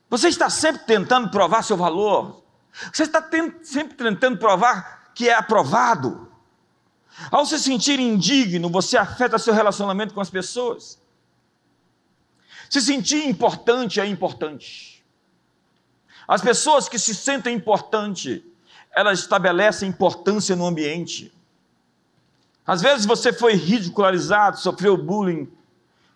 Você 0.08 0.28
está 0.28 0.50
sempre 0.50 0.82
tentando 0.84 1.30
provar 1.30 1.62
seu 1.62 1.76
valor. 1.76 2.42
Você 2.92 3.04
está 3.04 3.22
sempre 3.62 3.96
tentando 3.96 4.38
provar 4.38 5.12
que 5.14 5.28
é 5.28 5.34
aprovado. 5.34 6.28
Ao 7.30 7.44
se 7.44 7.58
sentir 7.58 8.00
indigno, 8.00 8.70
você 8.70 8.96
afeta 8.96 9.38
seu 9.38 9.52
relacionamento 9.52 10.14
com 10.14 10.20
as 10.20 10.30
pessoas. 10.30 10.98
Se 12.68 12.80
sentir 12.80 13.28
importante 13.28 14.00
é 14.00 14.06
importante. 14.06 14.89
As 16.30 16.40
pessoas 16.40 16.88
que 16.88 16.96
se 16.96 17.12
sentem 17.12 17.56
importante, 17.56 18.44
elas 18.92 19.18
estabelecem 19.18 19.88
importância 19.88 20.54
no 20.54 20.64
ambiente. 20.64 21.34
Às 22.64 22.80
vezes 22.80 23.04
você 23.04 23.32
foi 23.32 23.54
ridicularizado, 23.54 24.60
sofreu 24.60 24.96
bullying, 24.96 25.52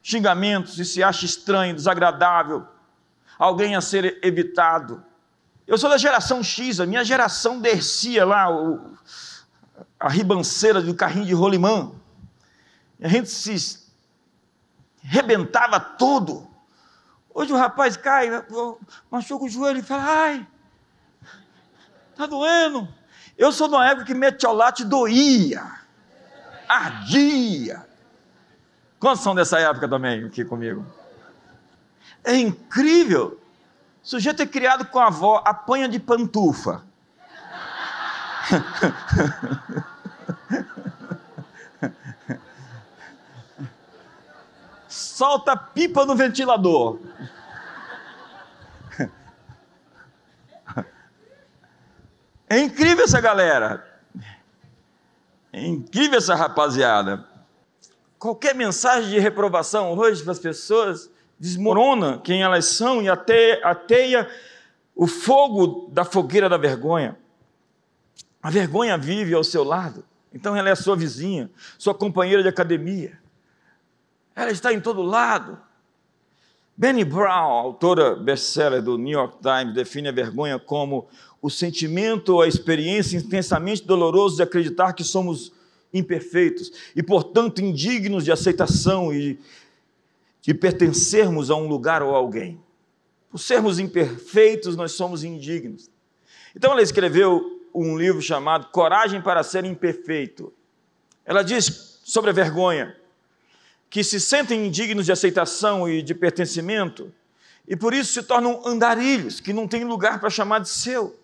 xingamentos 0.00 0.78
e 0.78 0.84
se 0.84 1.02
acha 1.02 1.26
estranho, 1.26 1.74
desagradável, 1.74 2.64
alguém 3.36 3.74
a 3.74 3.80
ser 3.80 4.20
evitado. 4.22 5.02
Eu 5.66 5.76
sou 5.76 5.90
da 5.90 5.98
geração 5.98 6.44
X, 6.44 6.78
a 6.78 6.86
minha 6.86 7.04
geração 7.04 7.58
descia 7.58 8.24
lá 8.24 8.48
o, 8.48 8.96
a 9.98 10.08
ribanceira 10.08 10.80
do 10.80 10.94
carrinho 10.94 11.26
de 11.26 11.34
rolimã. 11.34 11.90
A 13.02 13.08
gente 13.08 13.30
se 13.30 13.82
rebentava 15.02 15.80
todo. 15.80 16.48
Hoje 17.34 17.52
o 17.52 17.56
rapaz 17.56 17.96
cai, 17.96 18.30
machuca 19.10 19.44
o 19.44 19.48
joelho 19.48 19.80
e 19.80 19.82
fala: 19.82 20.04
ai, 20.04 20.46
está 22.12 22.26
doendo. 22.26 22.88
Eu 23.36 23.50
sou 23.50 23.66
de 23.66 23.74
uma 23.74 23.84
época 23.88 24.06
que 24.06 24.14
metiolate 24.14 24.84
doía, 24.84 25.64
ardia. 26.68 27.84
Quantos 29.00 29.24
são 29.24 29.34
dessa 29.34 29.58
época 29.58 29.88
também 29.88 30.24
aqui 30.24 30.44
comigo? 30.44 30.86
É 32.22 32.36
incrível. 32.36 33.40
O 34.02 34.06
sujeito 34.06 34.40
é 34.40 34.46
criado 34.46 34.86
com 34.86 35.00
a 35.00 35.08
avó, 35.08 35.42
apanha 35.44 35.88
de 35.88 35.98
pantufa. 35.98 36.82
solta 45.14 45.56
pipa 45.56 46.04
no 46.04 46.16
ventilador. 46.16 46.98
É 52.48 52.58
incrível 52.58 53.04
essa 53.04 53.20
galera. 53.20 54.00
É 55.52 55.64
incrível 55.64 56.18
essa 56.18 56.34
rapaziada. 56.34 57.24
Qualquer 58.18 58.56
mensagem 58.56 59.10
de 59.10 59.20
reprovação 59.20 59.96
hoje 59.96 60.20
para 60.20 60.32
as 60.32 60.40
pessoas 60.40 61.08
desmorona 61.38 62.18
quem 62.18 62.42
elas 62.42 62.64
são 62.66 63.00
e 63.00 63.08
ateia, 63.08 63.60
ateia 63.64 64.28
o 64.96 65.06
fogo 65.06 65.90
da 65.92 66.04
fogueira 66.04 66.48
da 66.48 66.56
vergonha. 66.56 67.16
A 68.42 68.50
vergonha 68.50 68.98
vive 68.98 69.32
ao 69.32 69.44
seu 69.44 69.62
lado, 69.62 70.04
então 70.32 70.56
ela 70.56 70.70
é 70.70 70.74
sua 70.74 70.96
vizinha, 70.96 71.48
sua 71.78 71.94
companheira 71.94 72.42
de 72.42 72.48
academia. 72.48 73.23
Ela 74.34 74.50
está 74.50 74.72
em 74.72 74.80
todo 74.80 75.02
lado. 75.02 75.58
Benny 76.76 77.04
Brown, 77.04 77.52
autora 77.52 78.16
best-seller 78.16 78.82
do 78.82 78.98
New 78.98 79.12
York 79.12 79.38
Times, 79.40 79.74
define 79.74 80.08
a 80.08 80.12
vergonha 80.12 80.58
como 80.58 81.06
o 81.40 81.48
sentimento 81.48 82.30
ou 82.30 82.42
a 82.42 82.48
experiência 82.48 83.16
intensamente 83.16 83.84
doloroso 83.84 84.36
de 84.36 84.42
acreditar 84.42 84.92
que 84.92 85.04
somos 85.04 85.52
imperfeitos 85.92 86.72
e, 86.96 87.02
portanto, 87.02 87.60
indignos 87.60 88.24
de 88.24 88.32
aceitação 88.32 89.12
e 89.14 89.38
de 90.42 90.52
pertencermos 90.52 91.50
a 91.50 91.54
um 91.54 91.68
lugar 91.68 92.02
ou 92.02 92.14
a 92.14 92.18
alguém. 92.18 92.60
Por 93.30 93.38
sermos 93.38 93.78
imperfeitos, 93.78 94.74
nós 94.74 94.92
somos 94.92 95.22
indignos. 95.22 95.88
Então, 96.56 96.72
ela 96.72 96.82
escreveu 96.82 97.62
um 97.72 97.96
livro 97.96 98.20
chamado 98.20 98.66
Coragem 98.72 99.22
para 99.22 99.44
Ser 99.44 99.64
Imperfeito. 99.64 100.52
Ela 101.24 101.42
diz 101.42 102.00
sobre 102.04 102.30
a 102.30 102.32
vergonha 102.32 102.96
que 103.94 104.02
se 104.02 104.18
sentem 104.18 104.66
indignos 104.66 105.06
de 105.06 105.12
aceitação 105.12 105.88
e 105.88 106.02
de 106.02 106.16
pertencimento, 106.16 107.14
e 107.64 107.76
por 107.76 107.94
isso 107.94 108.12
se 108.12 108.24
tornam 108.24 108.60
andarilhos, 108.66 109.38
que 109.38 109.52
não 109.52 109.68
têm 109.68 109.84
lugar 109.84 110.18
para 110.18 110.28
chamar 110.28 110.58
de 110.58 110.68
seu. 110.68 111.16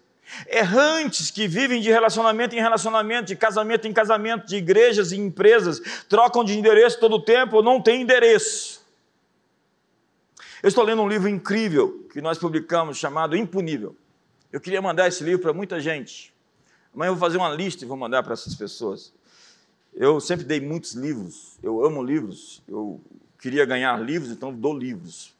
Errantes 0.46 1.32
que 1.32 1.48
vivem 1.48 1.80
de 1.80 1.90
relacionamento 1.90 2.54
em 2.54 2.60
relacionamento, 2.60 3.24
de 3.24 3.34
casamento 3.34 3.88
em 3.88 3.92
casamento, 3.92 4.46
de 4.46 4.54
igrejas 4.54 5.10
e 5.10 5.16
empresas, 5.16 5.82
trocam 6.08 6.44
de 6.44 6.56
endereço 6.56 7.00
todo 7.00 7.16
o 7.16 7.20
tempo, 7.20 7.60
não 7.60 7.82
têm 7.82 8.02
endereço. 8.02 8.86
Eu 10.62 10.68
estou 10.68 10.84
lendo 10.84 11.02
um 11.02 11.08
livro 11.08 11.28
incrível 11.28 12.06
que 12.12 12.20
nós 12.20 12.38
publicamos 12.38 12.98
chamado 12.98 13.36
Impunível. 13.36 13.96
Eu 14.52 14.60
queria 14.60 14.80
mandar 14.80 15.08
esse 15.08 15.24
livro 15.24 15.42
para 15.42 15.52
muita 15.52 15.80
gente. 15.80 16.32
Amanhã 16.94 17.08
eu 17.08 17.16
vou 17.16 17.20
fazer 17.20 17.36
uma 17.36 17.52
lista 17.52 17.84
e 17.84 17.88
vou 17.88 17.96
mandar 17.96 18.22
para 18.22 18.34
essas 18.34 18.54
pessoas. 18.54 19.12
Eu 19.94 20.20
sempre 20.20 20.44
dei 20.44 20.60
muitos 20.60 20.92
livros, 20.94 21.58
eu 21.62 21.84
amo 21.84 22.02
livros, 22.02 22.62
eu 22.68 23.00
queria 23.38 23.64
ganhar 23.64 23.96
livros, 24.00 24.30
então 24.30 24.52
dou 24.52 24.76
livros. 24.76 25.34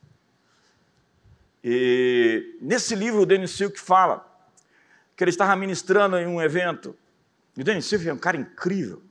E 1.62 2.57
nesse 2.61 2.95
livro 2.95 3.21
o 3.21 3.26
Dennis 3.26 3.52
Silk 3.52 3.78
fala 3.78 4.26
que 5.16 5.23
ele 5.23 5.30
estava 5.30 5.54
ministrando 5.54 6.16
em 6.16 6.26
um 6.26 6.40
evento. 6.40 6.97
E 7.57 7.61
o 7.61 7.64
Dennis 7.64 7.87
Silk 7.87 8.09
é 8.09 8.12
um 8.12 8.19
cara 8.19 8.37
incrível. 8.37 9.02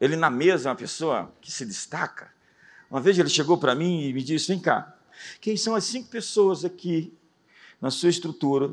Ele 0.00 0.16
na 0.16 0.30
mesa 0.30 0.68
é 0.68 0.70
uma 0.70 0.76
pessoa 0.76 1.32
que 1.40 1.50
se 1.50 1.64
destaca. 1.66 2.32
Uma 2.90 3.00
vez 3.00 3.18
ele 3.18 3.28
chegou 3.28 3.58
para 3.58 3.74
mim 3.74 4.08
e 4.08 4.12
me 4.12 4.22
disse: 4.22 4.48
Vem 4.48 4.60
cá, 4.60 4.96
quem 5.40 5.56
são 5.56 5.74
as 5.74 5.84
cinco 5.84 6.08
pessoas 6.08 6.64
aqui 6.64 7.12
na 7.80 7.90
sua 7.90 8.08
estrutura 8.08 8.72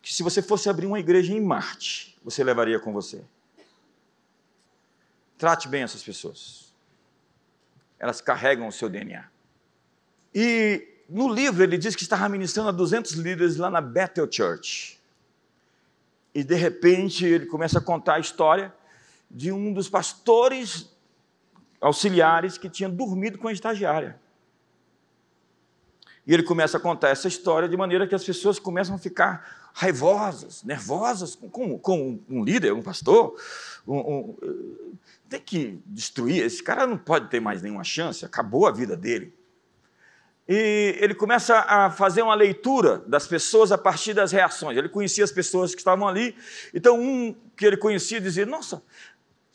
que, 0.00 0.12
se 0.12 0.22
você 0.22 0.42
fosse 0.42 0.68
abrir 0.68 0.86
uma 0.86 0.98
igreja 0.98 1.32
em 1.32 1.40
Marte, 1.40 2.18
você 2.24 2.42
levaria 2.42 2.78
com 2.80 2.92
você? 2.92 3.22
Trate 5.42 5.66
bem 5.66 5.82
essas 5.82 6.04
pessoas. 6.04 6.72
Elas 7.98 8.20
carregam 8.20 8.68
o 8.68 8.70
seu 8.70 8.88
DNA. 8.88 9.24
E 10.32 11.02
no 11.08 11.26
livro 11.28 11.64
ele 11.64 11.76
diz 11.76 11.96
que 11.96 12.04
estava 12.04 12.28
ministrando 12.28 12.68
a 12.68 12.72
200 12.72 13.14
líderes 13.14 13.56
lá 13.56 13.68
na 13.68 13.80
Bethel 13.80 14.30
Church. 14.30 15.00
E 16.32 16.44
de 16.44 16.54
repente 16.54 17.26
ele 17.26 17.46
começa 17.46 17.80
a 17.80 17.82
contar 17.82 18.14
a 18.14 18.18
história 18.20 18.72
de 19.28 19.50
um 19.50 19.72
dos 19.72 19.88
pastores 19.88 20.88
auxiliares 21.80 22.56
que 22.56 22.70
tinha 22.70 22.88
dormido 22.88 23.36
com 23.36 23.48
a 23.48 23.52
estagiária. 23.52 24.20
E 26.26 26.32
ele 26.32 26.42
começa 26.42 26.76
a 26.76 26.80
contar 26.80 27.08
essa 27.08 27.26
história 27.26 27.68
de 27.68 27.76
maneira 27.76 28.06
que 28.06 28.14
as 28.14 28.24
pessoas 28.24 28.58
começam 28.58 28.94
a 28.94 28.98
ficar 28.98 29.70
raivosas, 29.74 30.62
nervosas 30.62 31.34
com, 31.34 31.78
com, 31.78 32.20
um 32.28 32.44
líder, 32.44 32.72
um 32.72 32.82
pastor. 32.82 33.34
Um, 33.86 33.98
um, 33.98 34.36
tem 35.28 35.40
que 35.40 35.82
destruir, 35.86 36.44
esse 36.44 36.62
cara 36.62 36.86
não 36.86 36.98
pode 36.98 37.28
ter 37.28 37.40
mais 37.40 37.62
nenhuma 37.62 37.82
chance, 37.82 38.24
acabou 38.24 38.66
a 38.66 38.70
vida 38.70 38.96
dele. 38.96 39.34
E 40.48 40.96
ele 41.00 41.14
começa 41.14 41.60
a 41.60 41.88
fazer 41.90 42.20
uma 42.20 42.34
leitura 42.34 42.98
das 43.06 43.26
pessoas 43.26 43.72
a 43.72 43.78
partir 43.78 44.12
das 44.12 44.32
reações. 44.32 44.76
Ele 44.76 44.88
conhecia 44.88 45.24
as 45.24 45.32
pessoas 45.32 45.72
que 45.74 45.80
estavam 45.80 46.06
ali, 46.06 46.36
então 46.74 47.00
um 47.00 47.34
que 47.56 47.64
ele 47.64 47.76
conhecia 47.76 48.20
dizia: 48.20 48.44
Nossa, 48.44 48.82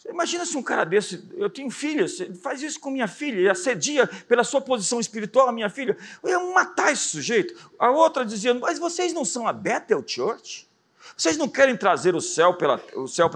Imagina 0.10 0.46
se 0.46 0.56
um 0.58 0.64
cara 0.64 0.86
desse, 0.86 1.28
eu 1.36 1.50
tenho 1.50 1.70
filhas, 1.70 2.18
faz 2.42 2.62
isso 2.62 2.80
com 2.80 2.90
minha 2.90 3.08
filha, 3.08 3.42
e 3.42 3.50
assedia 3.50 4.08
pela 4.28 4.44
sua 4.44 4.62
posição 4.62 5.00
espiritual 5.00 5.50
a 5.50 5.52
minha 5.52 5.70
filha, 5.70 5.98
eu 6.24 6.30
ia 6.30 6.40
matar 6.54 6.92
esse 6.92 7.10
sujeito. 7.10 7.54
A 7.78 7.92
outra 7.92 8.26
dizia, 8.26 8.54
mas 8.54 8.80
vocês 8.80 9.14
não 9.14 9.26
são 9.26 9.48
a 9.48 9.54
Bethel 9.54 10.04
Church? 10.06 10.68
Vocês 11.16 11.38
não 11.38 11.48
querem 11.48 11.76
trazer 11.76 12.16
o 12.16 12.22
céu 12.22 12.54
para 12.54 12.76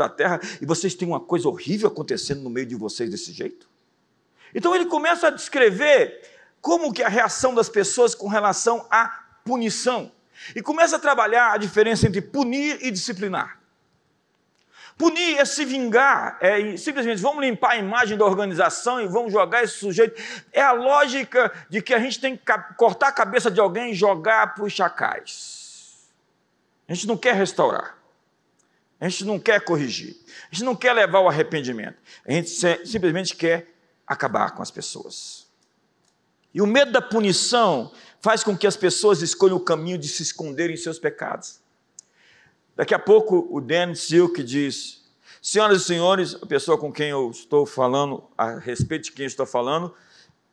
a 0.06 0.10
terra 0.10 0.40
e 0.62 0.66
vocês 0.66 0.94
têm 0.94 1.08
uma 1.08 1.20
coisa 1.20 1.48
horrível 1.48 1.88
acontecendo 1.88 2.42
no 2.42 2.50
meio 2.50 2.66
de 2.66 2.76
vocês 2.76 3.10
desse 3.10 3.32
jeito? 3.32 3.70
Então 4.54 4.76
ele 4.76 4.86
começa 4.86 5.28
a 5.28 5.30
descrever 5.30 6.22
como 6.60 6.94
que 6.94 7.02
a 7.02 7.08
reação 7.08 7.56
das 7.56 7.70
pessoas 7.70 8.14
com 8.14 8.28
relação 8.28 8.86
à 8.90 9.08
punição. 9.44 10.12
E 10.56 10.62
começa 10.62 10.96
a 10.96 11.00
trabalhar 11.00 11.54
a 11.54 11.58
diferença 11.58 12.08
entre 12.08 12.22
punir 12.22 12.80
e 12.82 12.92
disciplinar. 12.92 13.61
Punir 15.02 15.40
é 15.40 15.46
se 15.46 15.66
vingar, 15.66 16.38
é 16.40 16.78
simplesmente 16.78 17.20
vamos 17.20 17.44
limpar 17.44 17.72
a 17.72 17.78
imagem 17.78 18.16
da 18.16 18.24
organização 18.24 19.02
e 19.02 19.08
vamos 19.08 19.34
jogar 19.34 19.64
esse 19.64 19.80
sujeito. 19.80 20.22
É 20.54 20.62
a 20.62 20.74
lógica 20.74 21.52
de 21.72 21.82
que 21.82 21.92
a 21.92 21.98
gente 21.98 22.20
tem 22.20 22.38
que 22.38 22.44
cortar 22.78 23.08
a 23.08 23.12
cabeça 23.12 23.50
de 23.50 23.60
alguém 23.60 23.94
e 23.94 23.96
jogar 23.96 24.54
para 24.54 24.64
os 24.64 24.72
chacais. 24.72 26.08
A 26.88 26.94
gente 26.94 27.08
não 27.08 27.18
quer 27.18 27.34
restaurar. 27.34 27.98
A 29.00 29.10
gente 29.10 29.26
não 29.26 29.40
quer 29.40 29.62
corrigir. 29.62 30.16
A 30.52 30.54
gente 30.54 30.66
não 30.66 30.76
quer 30.76 30.94
levar 30.94 31.22
o 31.22 31.28
arrependimento. 31.28 31.98
A 32.24 32.32
gente 32.34 32.52
simplesmente 32.86 33.36
quer 33.36 33.74
acabar 34.06 34.52
com 34.52 34.62
as 34.62 34.70
pessoas. 34.70 35.48
E 36.54 36.62
o 36.62 36.68
medo 36.68 36.92
da 36.92 37.02
punição 37.02 37.92
faz 38.20 38.44
com 38.44 38.56
que 38.56 38.68
as 38.68 38.78
pessoas 38.78 39.24
escolham 39.24 39.58
o 39.58 39.66
caminho 39.66 39.98
de 39.98 40.08
se 40.08 40.22
esconderem 40.22 40.76
em 40.76 40.78
seus 40.78 41.00
pecados. 41.00 41.61
Daqui 42.82 42.96
a 42.96 43.00
pouco 43.00 43.48
o 43.56 43.62
Dan 43.62 43.94
Silk 43.94 44.42
diz: 44.42 45.08
Senhoras 45.40 45.84
e 45.84 45.86
senhores, 45.86 46.34
a 46.34 46.48
pessoa 46.48 46.80
com 46.80 46.92
quem 46.92 47.10
eu 47.10 47.30
estou 47.30 47.64
falando, 47.64 48.24
a 48.36 48.58
respeito 48.58 49.04
de 49.04 49.12
quem 49.12 49.26
eu 49.26 49.28
estou 49.28 49.46
falando, 49.46 49.94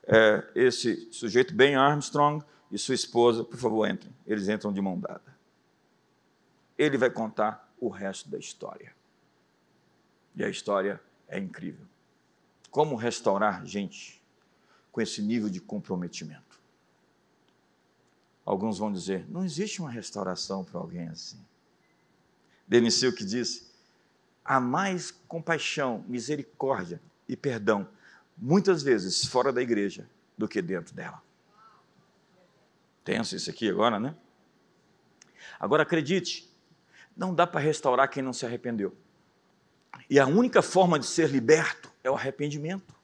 é 0.07 0.47
esse 0.55 1.11
sujeito 1.11 1.55
Ben 1.55 1.75
Armstrong 1.75 2.45
e 2.71 2.77
sua 2.77 2.95
esposa, 2.95 3.43
por 3.43 3.57
favor, 3.57 3.88
entrem. 3.88 4.14
Eles 4.27 4.47
entram 4.47 4.71
de 4.71 4.79
mão 4.79 5.01
dada. 5.01 5.35
Ele 6.77 6.99
vai 6.99 7.09
contar 7.09 7.73
o 7.81 7.88
resto 7.88 8.29
da 8.29 8.37
história. 8.37 8.95
E 10.37 10.45
a 10.45 10.51
história 10.51 11.01
é 11.29 11.38
incrível. 11.38 11.87
Como 12.71 12.95
restaurar 12.95 13.64
gente 13.64 14.23
com 14.93 15.01
esse 15.01 15.23
nível 15.23 15.49
de 15.49 15.62
comprometimento? 15.62 16.61
Alguns 18.45 18.77
vão 18.77 18.93
dizer: 18.93 19.25
não 19.31 19.43
existe 19.43 19.81
uma 19.81 19.91
restauração 19.91 20.62
para 20.62 20.79
alguém 20.79 21.09
assim. 21.09 21.48
Denis 22.68 23.00
que 23.00 23.24
disse: 23.24 23.66
há 24.44 24.61
mais 24.61 25.11
compaixão, 25.26 26.04
misericórdia 26.07 27.00
e 27.28 27.37
perdão, 27.37 27.88
muitas 28.37 28.83
vezes 28.83 29.24
fora 29.24 29.52
da 29.52 29.62
igreja 29.62 30.09
do 30.37 30.46
que 30.46 30.61
dentro 30.61 30.94
dela. 30.94 31.22
Tenso 33.04 33.35
isso 33.35 33.50
aqui 33.50 33.68
agora, 33.70 33.98
né? 33.98 34.14
Agora 35.59 35.83
acredite, 35.83 36.48
não 37.16 37.35
dá 37.35 37.46
para 37.46 37.61
restaurar 37.61 38.09
quem 38.09 38.22
não 38.22 38.33
se 38.33 38.44
arrependeu. 38.44 38.94
E 40.09 40.20
a 40.20 40.26
única 40.26 40.62
forma 40.62 40.98
de 40.98 41.07
ser 41.07 41.31
liberto 41.31 41.90
é 42.04 42.11
o 42.11 42.14
arrependimento. 42.14 42.94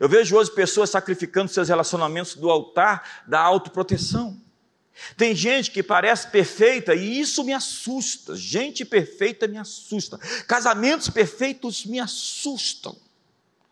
Eu 0.00 0.08
vejo 0.08 0.36
hoje 0.36 0.50
pessoas 0.50 0.90
sacrificando 0.90 1.50
seus 1.50 1.68
relacionamentos 1.68 2.34
do 2.34 2.50
altar 2.50 3.24
da 3.26 3.40
autoproteção. 3.40 4.40
Tem 5.16 5.34
gente 5.34 5.70
que 5.70 5.82
parece 5.82 6.28
perfeita 6.28 6.94
e 6.94 7.20
isso 7.20 7.44
me 7.44 7.52
assusta. 7.52 8.36
Gente 8.36 8.84
perfeita 8.84 9.46
me 9.46 9.58
assusta. 9.58 10.18
Casamentos 10.46 11.08
perfeitos 11.08 11.84
me 11.84 11.98
assustam. 11.98 12.96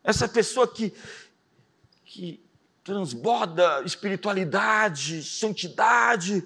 Essa 0.03 0.29
pessoa 0.29 0.67
que, 0.67 0.93
que 2.05 2.41
transborda 2.83 3.83
espiritualidade, 3.85 5.23
santidade. 5.23 6.45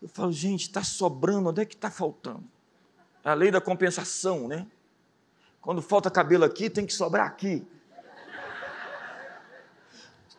Eu 0.00 0.08
falo, 0.08 0.32
gente, 0.32 0.62
está 0.62 0.82
sobrando, 0.82 1.50
onde 1.50 1.62
é 1.62 1.64
que 1.64 1.74
está 1.74 1.90
faltando? 1.90 2.44
É 3.24 3.30
a 3.30 3.34
lei 3.34 3.50
da 3.50 3.60
compensação, 3.60 4.48
né? 4.48 4.66
Quando 5.60 5.80
falta 5.80 6.10
cabelo 6.10 6.44
aqui, 6.44 6.68
tem 6.68 6.84
que 6.84 6.92
sobrar 6.92 7.26
aqui. 7.26 7.64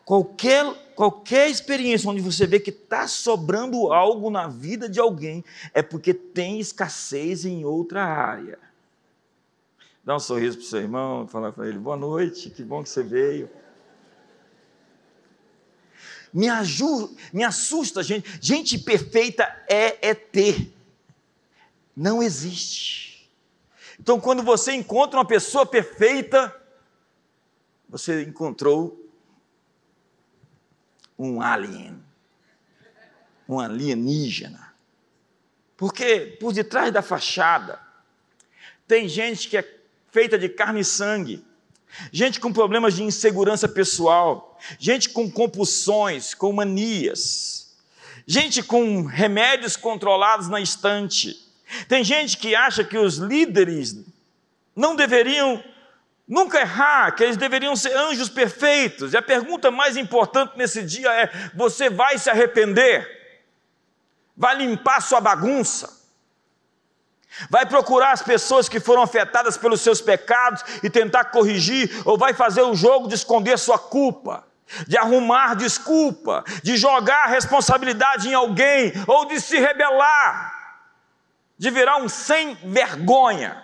Qualquer, 0.04 0.64
qualquer 0.94 1.50
experiência 1.50 2.08
onde 2.08 2.20
você 2.20 2.46
vê 2.46 2.60
que 2.60 2.70
está 2.70 3.06
sobrando 3.06 3.92
algo 3.92 4.30
na 4.30 4.48
vida 4.48 4.88
de 4.88 5.00
alguém, 5.00 5.44
é 5.72 5.82
porque 5.82 6.14
tem 6.14 6.60
escassez 6.60 7.44
em 7.44 7.64
outra 7.64 8.04
área. 8.04 8.58
Dá 10.04 10.16
um 10.16 10.20
sorriso 10.20 10.58
para 10.58 10.64
o 10.64 10.68
seu 10.68 10.80
irmão, 10.80 11.26
fala 11.26 11.52
para 11.52 11.68
ele: 11.68 11.78
boa 11.78 11.96
noite, 11.96 12.50
que 12.50 12.62
bom 12.62 12.82
que 12.82 12.88
você 12.88 13.02
veio. 13.02 13.50
Me, 16.32 16.48
ajuda, 16.48 17.14
me 17.32 17.44
assusta, 17.44 18.02
gente. 18.02 18.38
Gente 18.40 18.76
perfeita 18.76 19.44
é 19.68 20.10
ET. 20.10 20.72
Não 21.96 22.22
existe. 22.22 23.30
Então, 24.00 24.20
quando 24.20 24.42
você 24.42 24.72
encontra 24.72 25.18
uma 25.18 25.24
pessoa 25.24 25.64
perfeita, 25.64 26.54
você 27.88 28.22
encontrou 28.22 29.03
um 31.18 31.40
alien, 31.40 32.02
um 33.48 33.60
alienígena. 33.60 34.74
Porque 35.76 36.36
por 36.40 36.52
detrás 36.52 36.92
da 36.92 37.02
fachada 37.02 37.80
tem 38.86 39.08
gente 39.08 39.48
que 39.48 39.56
é 39.56 39.78
feita 40.10 40.38
de 40.38 40.48
carne 40.48 40.80
e 40.80 40.84
sangue, 40.84 41.44
gente 42.12 42.38
com 42.40 42.52
problemas 42.52 42.94
de 42.94 43.02
insegurança 43.02 43.68
pessoal, 43.68 44.58
gente 44.78 45.10
com 45.10 45.30
compulsões, 45.30 46.34
com 46.34 46.52
manias, 46.52 47.74
gente 48.26 48.62
com 48.62 49.02
remédios 49.02 49.76
controlados 49.76 50.48
na 50.48 50.60
estante. 50.60 51.42
Tem 51.88 52.04
gente 52.04 52.36
que 52.36 52.54
acha 52.54 52.84
que 52.84 52.96
os 52.96 53.16
líderes 53.16 53.96
não 54.76 54.94
deveriam 54.94 55.62
nunca 56.26 56.60
errar, 56.60 57.12
que 57.12 57.22
eles 57.22 57.36
deveriam 57.36 57.76
ser 57.76 57.96
anjos 57.96 58.28
perfeitos. 58.28 59.12
E 59.12 59.16
a 59.16 59.22
pergunta 59.22 59.70
mais 59.70 59.96
importante 59.96 60.56
nesse 60.56 60.82
dia 60.82 61.12
é: 61.12 61.30
você 61.54 61.90
vai 61.90 62.18
se 62.18 62.30
arrepender? 62.30 63.22
Vai 64.36 64.56
limpar 64.56 65.00
sua 65.00 65.20
bagunça? 65.20 66.04
Vai 67.50 67.66
procurar 67.66 68.12
as 68.12 68.22
pessoas 68.22 68.68
que 68.68 68.78
foram 68.78 69.02
afetadas 69.02 69.56
pelos 69.56 69.80
seus 69.80 70.00
pecados 70.00 70.62
e 70.82 70.90
tentar 70.90 71.26
corrigir, 71.26 71.90
ou 72.04 72.16
vai 72.16 72.32
fazer 72.32 72.62
o 72.62 72.74
jogo 72.74 73.08
de 73.08 73.14
esconder 73.14 73.58
sua 73.58 73.78
culpa, 73.78 74.46
de 74.86 74.96
arrumar 74.96 75.54
desculpa, 75.56 76.44
de 76.62 76.76
jogar 76.76 77.24
a 77.24 77.28
responsabilidade 77.28 78.28
em 78.28 78.34
alguém, 78.34 78.92
ou 79.06 79.26
de 79.26 79.40
se 79.40 79.58
rebelar, 79.58 80.52
de 81.58 81.70
virar 81.70 81.96
um 81.96 82.08
sem 82.08 82.54
vergonha? 82.54 83.63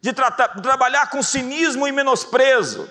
De 0.00 0.12
trabalhar 0.12 1.10
com 1.10 1.22
cinismo 1.22 1.86
e 1.86 1.92
menosprezo, 1.92 2.88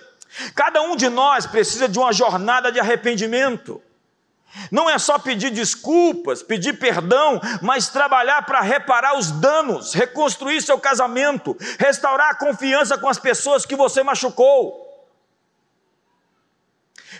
Cada 0.54 0.82
um 0.82 0.96
de 0.96 1.10
nós 1.10 1.46
precisa 1.46 1.88
de 1.88 1.98
uma 1.98 2.12
jornada 2.12 2.72
de 2.72 2.80
arrependimento. 2.80 3.82
Não 4.72 4.90
é 4.90 4.98
só 4.98 5.20
pedir 5.20 5.50
desculpas, 5.50 6.42
pedir 6.42 6.74
perdão, 6.80 7.42
mas 7.62 7.90
trabalhar 7.90 8.46
para 8.46 8.62
reparar 8.62 9.18
os 9.18 9.32
danos, 9.32 9.94
reconstruir 9.94 10.62
seu 10.62 10.80
casamento, 10.80 11.58
restaurar 11.78 12.30
a 12.30 12.36
confiança 12.36 12.98
com 12.98 13.10
as 13.10 13.20
pessoas 13.20 13.66
que 13.66 13.76
você 13.76 14.02
machucou, 14.02 14.82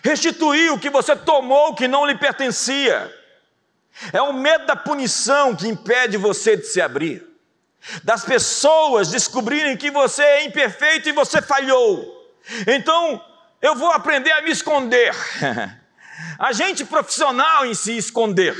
restituir 0.02 0.72
o 0.72 0.80
que 0.80 0.90
você 0.90 1.16
tomou 1.16 1.76
que 1.76 1.88
não 1.88 2.06
lhe 2.06 2.18
pertencia. 2.18 3.14
É 4.14 4.22
o 4.22 4.34
medo 4.34 4.66
da 4.66 4.76
punição 4.76 5.56
que 5.56 5.68
impede 5.68 6.18
você 6.18 6.56
de 6.56 6.66
se 6.66 6.82
abrir, 6.82 7.26
das 8.04 8.24
pessoas 8.24 9.10
descobrirem 9.10 9.78
que 9.78 9.92
você 9.92 10.24
é 10.24 10.46
imperfeito 10.46 11.10
e 11.10 11.12
você 11.12 11.42
falhou. 11.42 12.14
Então, 12.68 13.24
eu 13.62 13.76
vou 13.76 13.92
aprender 13.92 14.32
a 14.32 14.42
me 14.42 14.52
esconder. 14.52 15.14
A 16.40 16.54
gente 16.54 16.86
profissional 16.86 17.66
em 17.66 17.74
se 17.74 17.96
esconder. 17.98 18.56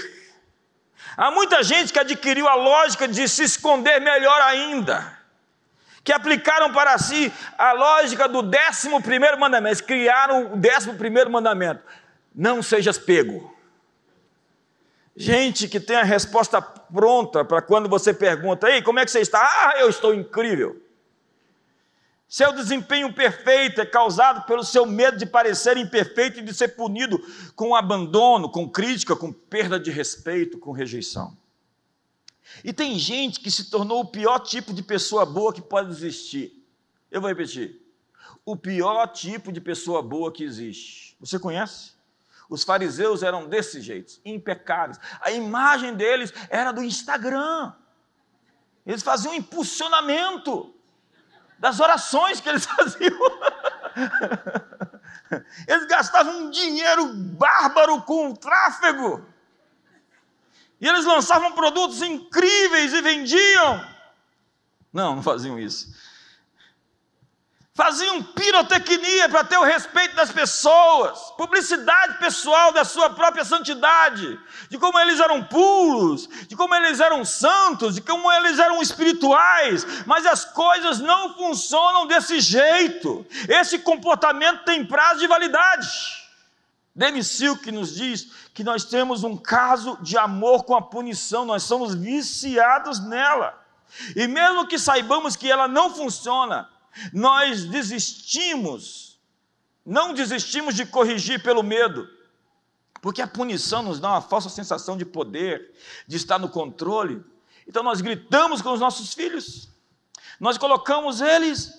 Há 1.18 1.32
muita 1.32 1.64
gente 1.64 1.94
que 1.94 2.00
adquiriu 2.00 2.48
a 2.48 2.56
lógica 2.56 3.08
de 3.08 3.28
se 3.30 3.44
esconder 3.44 4.02
melhor 4.02 4.42
ainda, 4.42 5.18
que 6.04 6.12
aplicaram 6.12 6.74
para 6.74 6.98
si 6.98 7.32
a 7.58 7.72
lógica 7.72 8.28
do 8.28 8.42
décimo 8.42 9.02
primeiro 9.02 9.40
mandamento, 9.40 9.84
criaram 9.86 10.54
o 10.54 10.58
décimo 10.58 10.96
primeiro 10.96 11.32
mandamento: 11.32 11.82
não 12.34 12.62
sejas 12.62 12.98
pego. 12.98 13.55
Gente 15.16 15.70
que 15.70 15.80
tem 15.80 15.96
a 15.96 16.04
resposta 16.04 16.62
pronta 16.62 17.46
para 17.46 17.62
quando 17.62 17.88
você 17.88 18.14
pergunta: 18.14 18.70
Ei, 18.70 18.82
como 18.82 19.00
é 19.00 19.06
que 19.06 19.12
você 19.12 19.22
está? 19.22 19.40
Ah, 19.40 19.76
eu 19.80 19.90
estou 19.90 20.14
incrível. 20.14 20.82
Seu 22.28 22.52
desempenho 22.52 23.14
perfeito 23.14 23.80
é 23.80 23.86
causado 23.86 24.46
pelo 24.46 24.64
seu 24.64 24.86
medo 24.86 25.18
de 25.18 25.26
parecer 25.26 25.78
imperfeito 25.78 26.40
e 26.40 26.44
de 26.44 26.54
ser 26.54 26.70
punido 26.70 27.18
com 27.56 27.76
abandono, 27.76 28.50
com 28.50 28.68
crítica, 28.68 29.16
com 29.16 29.32
perda 29.32 29.80
de 29.80 29.90
respeito, 29.90 30.58
com 30.58 30.72
rejeição. 30.72 31.38
E 32.64 32.74
tem 32.74 33.00
gente 33.00 33.40
que 33.40 33.50
se 33.50 33.70
tornou 33.70 34.02
o 34.02 34.08
pior 34.08 34.40
tipo 34.40 34.74
de 34.74 34.84
pessoa 34.84 35.26
boa 35.26 35.54
que 35.54 35.62
pode 35.62 35.92
existir. 35.92 36.52
Eu 37.10 37.22
vou 37.22 37.30
repetir. 37.30 37.82
O 38.44 38.58
pior 38.58 39.08
tipo 39.08 39.52
de 39.52 39.62
pessoa 39.62 40.02
boa 40.02 40.32
que 40.32 40.44
existe. 40.44 41.16
Você 41.20 41.40
conhece? 41.40 41.95
Os 42.50 42.64
fariseus 42.64 43.24
eram 43.24 43.48
desse 43.48 43.82
jeito, 43.82 44.20
impecáveis. 44.24 45.00
A 45.22 45.32
imagem 45.32 45.96
deles 45.96 46.34
era 46.50 46.72
do 46.72 46.84
Instagram. 46.84 47.74
Eles 48.86 49.02
faziam 49.02 49.34
impulsionamento 49.34 50.74
das 51.58 51.80
orações 51.80 52.40
que 52.40 52.48
eles 52.48 52.66
faziam. 52.66 53.20
Eles 55.68 55.88
gastavam 55.88 56.44
um 56.44 56.50
dinheiro 56.52 57.14
bárbaro 57.14 58.02
com 58.04 58.30
o 58.30 58.38
tráfego. 58.38 59.26
E 60.80 60.88
eles 60.88 61.06
lançavam 61.06 61.54
produtos 61.54 62.02
incríveis 62.02 62.94
e 62.94 63.02
vendiam. 63.02 63.96
Não, 64.94 65.16
não 65.16 65.24
faziam 65.24 65.58
isso 65.58 65.94
faziam 67.76 68.24
pirotecnia 68.24 69.28
para 69.28 69.44
ter 69.44 69.58
o 69.58 69.64
respeito 69.64 70.16
das 70.16 70.32
pessoas, 70.32 71.20
publicidade 71.38 72.18
pessoal 72.20 72.72
da 72.72 72.86
sua 72.86 73.10
própria 73.10 73.44
santidade, 73.44 74.40
de 74.70 74.78
como 74.78 74.98
eles 74.98 75.20
eram 75.20 75.44
puros, 75.44 76.30
de 76.48 76.56
como 76.56 76.74
eles 76.74 77.02
eram 77.02 77.26
santos, 77.26 77.96
de 77.96 78.02
como 78.02 78.32
eles 78.32 78.60
eram 78.60 78.82
espirituais, 78.82 79.86
mas 80.06 80.26
as 80.26 80.46
coisas 80.46 81.00
não 81.00 81.36
funcionam 81.36 82.08
desse 82.08 82.40
jeito. 82.40 83.26
Esse 83.50 83.78
comportamento 83.80 84.64
tem 84.64 84.86
prazo 84.86 85.20
de 85.20 85.28
validade. 85.28 85.90
Denis 86.96 87.28
Silk 87.28 87.70
nos 87.74 87.94
diz 87.94 88.32
que 88.54 88.64
nós 88.64 88.86
temos 88.86 89.26
um 89.26 89.36
caso 89.36 89.98
de 90.02 90.18
amor 90.18 90.64
com 90.64 90.78
a 90.78 90.82
punição, 90.82 91.44
nós 91.44 91.64
somos 91.64 91.94
viciados 91.94 93.06
nela. 93.06 93.62
E 94.16 94.30
mesmo 94.30 94.66
que 94.66 94.80
saibamos 94.80 95.36
que 95.36 95.52
ela 95.52 95.68
não 95.68 95.94
funciona, 95.94 96.70
nós 97.12 97.66
desistimos, 97.66 99.20
não 99.86 100.14
desistimos 100.14 100.76
de 100.76 100.86
corrigir 100.86 101.42
pelo 101.44 101.64
medo, 101.64 102.10
porque 103.02 103.22
a 103.22 103.28
punição 103.28 103.84
nos 103.84 104.00
dá 104.00 104.10
uma 104.10 104.22
falsa 104.22 104.50
sensação 104.50 104.98
de 104.98 105.06
poder, 105.06 105.74
de 106.08 106.18
estar 106.18 106.40
no 106.40 106.50
controle. 106.50 107.24
Então 107.68 107.84
nós 107.84 108.02
gritamos 108.02 108.62
com 108.62 108.72
os 108.72 108.80
nossos 108.80 109.14
filhos, 109.14 109.70
nós 110.40 110.58
colocamos 110.58 111.22
eles 111.22 111.74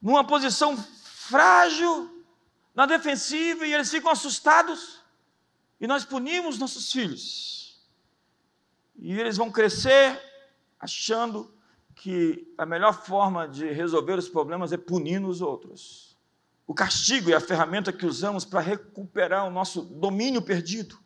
numa 0.00 0.24
posição 0.24 0.76
frágil, 1.04 2.24
na 2.74 2.86
defensiva, 2.86 3.66
e 3.66 3.74
eles 3.74 3.90
ficam 3.90 4.10
assustados, 4.10 5.00
e 5.80 5.86
nós 5.86 6.04
punimos 6.04 6.58
nossos 6.58 6.90
filhos. 6.90 7.80
E 8.96 9.12
eles 9.18 9.36
vão 9.36 9.50
crescer 9.50 10.20
achando 10.78 11.52
que 11.94 12.52
a 12.56 12.64
melhor 12.64 12.92
forma 12.92 13.46
de 13.46 13.70
resolver 13.70 14.18
os 14.18 14.28
problemas 14.28 14.72
é 14.72 14.76
punir 14.76 15.22
os 15.24 15.40
outros. 15.40 16.16
O 16.66 16.74
castigo 16.74 17.30
é 17.30 17.34
a 17.34 17.40
ferramenta 17.40 17.92
que 17.92 18.06
usamos 18.06 18.44
para 18.44 18.60
recuperar 18.60 19.46
o 19.46 19.50
nosso 19.50 19.82
domínio 19.82 20.40
perdido. 20.40 20.98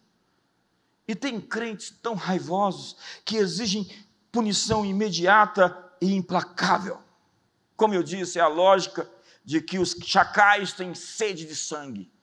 E 1.07 1.15
tem 1.15 1.41
crentes 1.41 1.91
tão 1.91 2.15
raivosos 2.15 2.97
que 3.25 3.37
exigem 3.37 3.89
punição 4.31 4.85
imediata 4.85 5.93
e 6.01 6.15
implacável. 6.15 6.99
Como 7.77 7.95
eu 7.95 8.03
disse, 8.03 8.39
é 8.39 8.43
a 8.43 8.49
lógica 8.49 9.09
de 9.45 9.61
que 9.61 9.79
os 9.79 9.97
chacais 10.03 10.73
têm 10.73 10.95
sede 10.95 11.47
de 11.47 11.55
sangue 11.55 12.15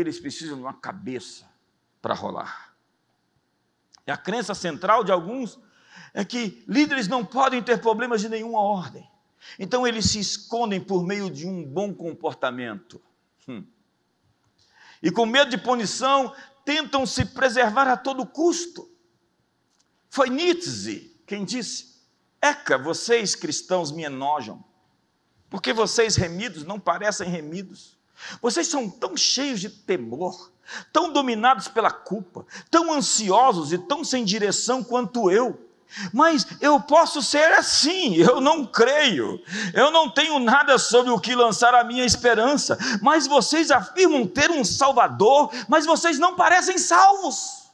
eles 0.00 0.18
precisam 0.18 0.56
de 0.56 0.62
uma 0.62 0.74
cabeça 0.74 1.48
para 2.02 2.14
rolar. 2.14 2.74
É 4.06 4.12
a 4.12 4.16
crença 4.16 4.54
central 4.54 5.04
de 5.04 5.12
alguns 5.12 5.58
é 6.14 6.24
que 6.24 6.64
líderes 6.68 7.08
não 7.08 7.24
podem 7.24 7.60
ter 7.60 7.80
problemas 7.80 8.20
de 8.20 8.28
nenhuma 8.28 8.60
ordem. 8.60 9.06
Então 9.58 9.86
eles 9.86 10.06
se 10.06 10.20
escondem 10.20 10.80
por 10.80 11.04
meio 11.04 11.28
de 11.28 11.46
um 11.46 11.64
bom 11.64 11.92
comportamento. 11.92 13.02
Hum. 13.48 13.64
E 15.02 15.10
com 15.10 15.26
medo 15.26 15.50
de 15.50 15.58
punição, 15.58 16.32
tentam 16.64 17.04
se 17.04 17.26
preservar 17.26 17.88
a 17.88 17.96
todo 17.96 18.24
custo. 18.24 18.88
Foi 20.08 20.30
Nietzsche 20.30 21.20
quem 21.26 21.44
disse: 21.44 21.96
Eca, 22.40 22.78
vocês 22.78 23.34
cristãos 23.34 23.90
me 23.90 24.04
enojam, 24.04 24.64
porque 25.50 25.72
vocês 25.72 26.14
remidos 26.14 26.64
não 26.64 26.78
parecem 26.78 27.28
remidos. 27.28 27.98
Vocês 28.40 28.68
são 28.68 28.88
tão 28.88 29.16
cheios 29.16 29.60
de 29.60 29.68
temor, 29.68 30.52
tão 30.92 31.12
dominados 31.12 31.66
pela 31.66 31.90
culpa, 31.90 32.46
tão 32.70 32.92
ansiosos 32.92 33.72
e 33.72 33.78
tão 33.78 34.04
sem 34.04 34.24
direção 34.24 34.84
quanto 34.84 35.30
eu. 35.30 35.68
Mas 36.12 36.46
eu 36.60 36.80
posso 36.80 37.22
ser 37.22 37.52
assim, 37.52 38.16
eu 38.16 38.40
não 38.40 38.66
creio, 38.66 39.40
eu 39.72 39.90
não 39.90 40.10
tenho 40.10 40.38
nada 40.38 40.76
sobre 40.76 41.10
o 41.12 41.20
que 41.20 41.34
lançar 41.34 41.74
a 41.74 41.84
minha 41.84 42.04
esperança, 42.04 42.76
mas 43.00 43.26
vocês 43.26 43.70
afirmam 43.70 44.26
ter 44.26 44.50
um 44.50 44.64
Salvador, 44.64 45.50
mas 45.68 45.86
vocês 45.86 46.18
não 46.18 46.34
parecem 46.34 46.78
salvos. 46.78 47.70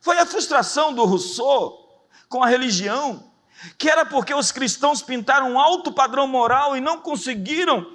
Foi 0.00 0.18
a 0.18 0.26
frustração 0.26 0.92
do 0.92 1.04
Rousseau 1.04 2.06
com 2.28 2.42
a 2.42 2.48
religião, 2.48 3.24
que 3.76 3.88
era 3.88 4.04
porque 4.04 4.34
os 4.34 4.50
cristãos 4.52 5.02
pintaram 5.02 5.52
um 5.52 5.60
alto 5.60 5.92
padrão 5.92 6.26
moral 6.26 6.76
e 6.76 6.80
não 6.80 6.98
conseguiram 6.98 7.86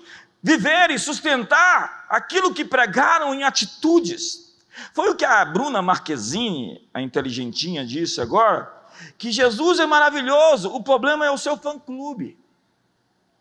viver 0.41 0.91
e 0.91 1.00
sustentar 1.00 2.06
aquilo 2.10 2.54
que 2.54 2.63
pregaram 2.63 3.34
em 3.34 3.43
atitudes. 3.43 4.56
Foi 4.93 5.10
o 5.10 5.15
que 5.15 5.26
a 5.26 5.43
Bruna 5.43 5.82
Marquezine, 5.82 6.88
a 6.93 7.02
inteligentinha, 7.02 7.86
disse 7.86 8.21
agora 8.21 8.77
que 9.18 9.32
Jesus 9.32 9.80
é 9.80 9.86
maravilhoso, 9.86 10.70
o 10.74 10.82
problema 10.82 11.26
é 11.26 11.32
o 11.32 11.38
seu 11.38 11.58
fã-clube. 11.58 12.38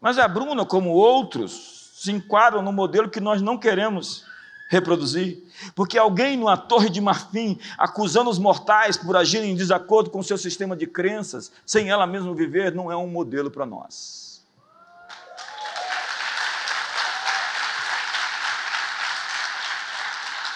Mas 0.01 0.19
a 0.19 0.29
Bruna, 0.29 0.65
como 0.65 0.91
outros, 0.91 1.93
se 1.95 2.13
enquadram 2.13 2.63
no 2.63 2.73
modelo 2.73 3.11
que 3.11 3.21
nós 3.21 3.41
não 3.41 3.59
queremos 3.59 4.25
reproduzir. 4.69 5.43
Porque 5.75 5.97
alguém 5.97 6.37
numa 6.37 6.57
torre 6.57 6.91
de 6.91 7.01
marfim 7.01 7.59
acusando 7.79 8.29
os 8.31 8.39
mortais 8.39 8.97
por 8.97 9.17
agirem 9.17 9.53
em 9.53 9.57
desacordo 9.57 10.11
com 10.11 10.19
o 10.19 10.25
seu 10.25 10.37
sistema 10.37 10.77
de 10.77 10.87
crenças, 10.87 11.53
sem 11.65 11.89
ela 11.89 12.07
mesma 12.07 12.35
viver, 12.35 12.75
não 12.75 12.91
é 12.91 12.97
um 12.97 13.07
modelo 13.07 13.51
para 13.51 13.65
nós. 13.65 14.26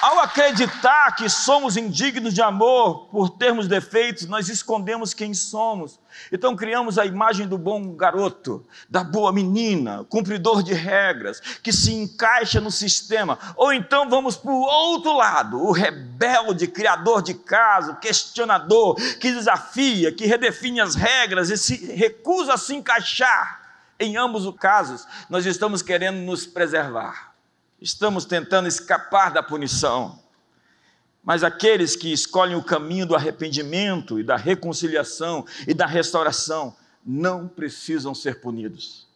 Ao 0.00 0.18
acreditar 0.20 1.14
que 1.14 1.28
somos 1.28 1.76
indignos 1.76 2.32
de 2.32 2.40
amor 2.40 3.08
por 3.10 3.28
termos 3.28 3.68
defeitos, 3.68 4.26
nós 4.26 4.48
escondemos 4.48 5.12
quem 5.12 5.34
somos. 5.34 6.00
Então 6.32 6.56
criamos 6.56 6.98
a 6.98 7.04
imagem 7.04 7.46
do 7.46 7.58
bom 7.58 7.94
garoto, 7.94 8.66
da 8.88 9.04
boa 9.04 9.30
menina, 9.30 10.06
cumpridor 10.08 10.62
de 10.62 10.72
regras, 10.72 11.40
que 11.62 11.70
se 11.70 11.92
encaixa 11.92 12.62
no 12.62 12.70
sistema. 12.70 13.38
Ou 13.56 13.74
então 13.74 14.08
vamos 14.08 14.36
para 14.36 14.50
o 14.50 14.62
outro 14.62 15.14
lado, 15.14 15.62
o 15.62 15.70
rebelde, 15.70 16.66
criador 16.66 17.20
de 17.20 17.34
caso, 17.34 17.96
questionador, 17.96 18.94
que 19.18 19.30
desafia, 19.30 20.10
que 20.10 20.24
redefine 20.24 20.80
as 20.80 20.94
regras 20.94 21.50
e 21.50 21.58
se 21.58 21.92
recusa 21.92 22.54
a 22.54 22.58
se 22.58 22.74
encaixar. 22.74 23.60
Em 23.98 24.16
ambos 24.16 24.46
os 24.46 24.56
casos, 24.56 25.06
nós 25.28 25.44
estamos 25.44 25.82
querendo 25.82 26.20
nos 26.20 26.46
preservar. 26.46 27.29
Estamos 27.80 28.24
tentando 28.24 28.68
escapar 28.68 29.32
da 29.32 29.42
punição. 29.42 30.20
Mas 31.22 31.42
aqueles 31.44 31.96
que 31.96 32.12
escolhem 32.12 32.56
o 32.56 32.64
caminho 32.64 33.06
do 33.06 33.14
arrependimento 33.14 34.18
e 34.18 34.24
da 34.24 34.36
reconciliação 34.36 35.46
e 35.66 35.74
da 35.74 35.86
restauração 35.86 36.76
não 37.04 37.48
precisam 37.48 38.14
ser 38.14 38.40
punidos. 38.40 39.06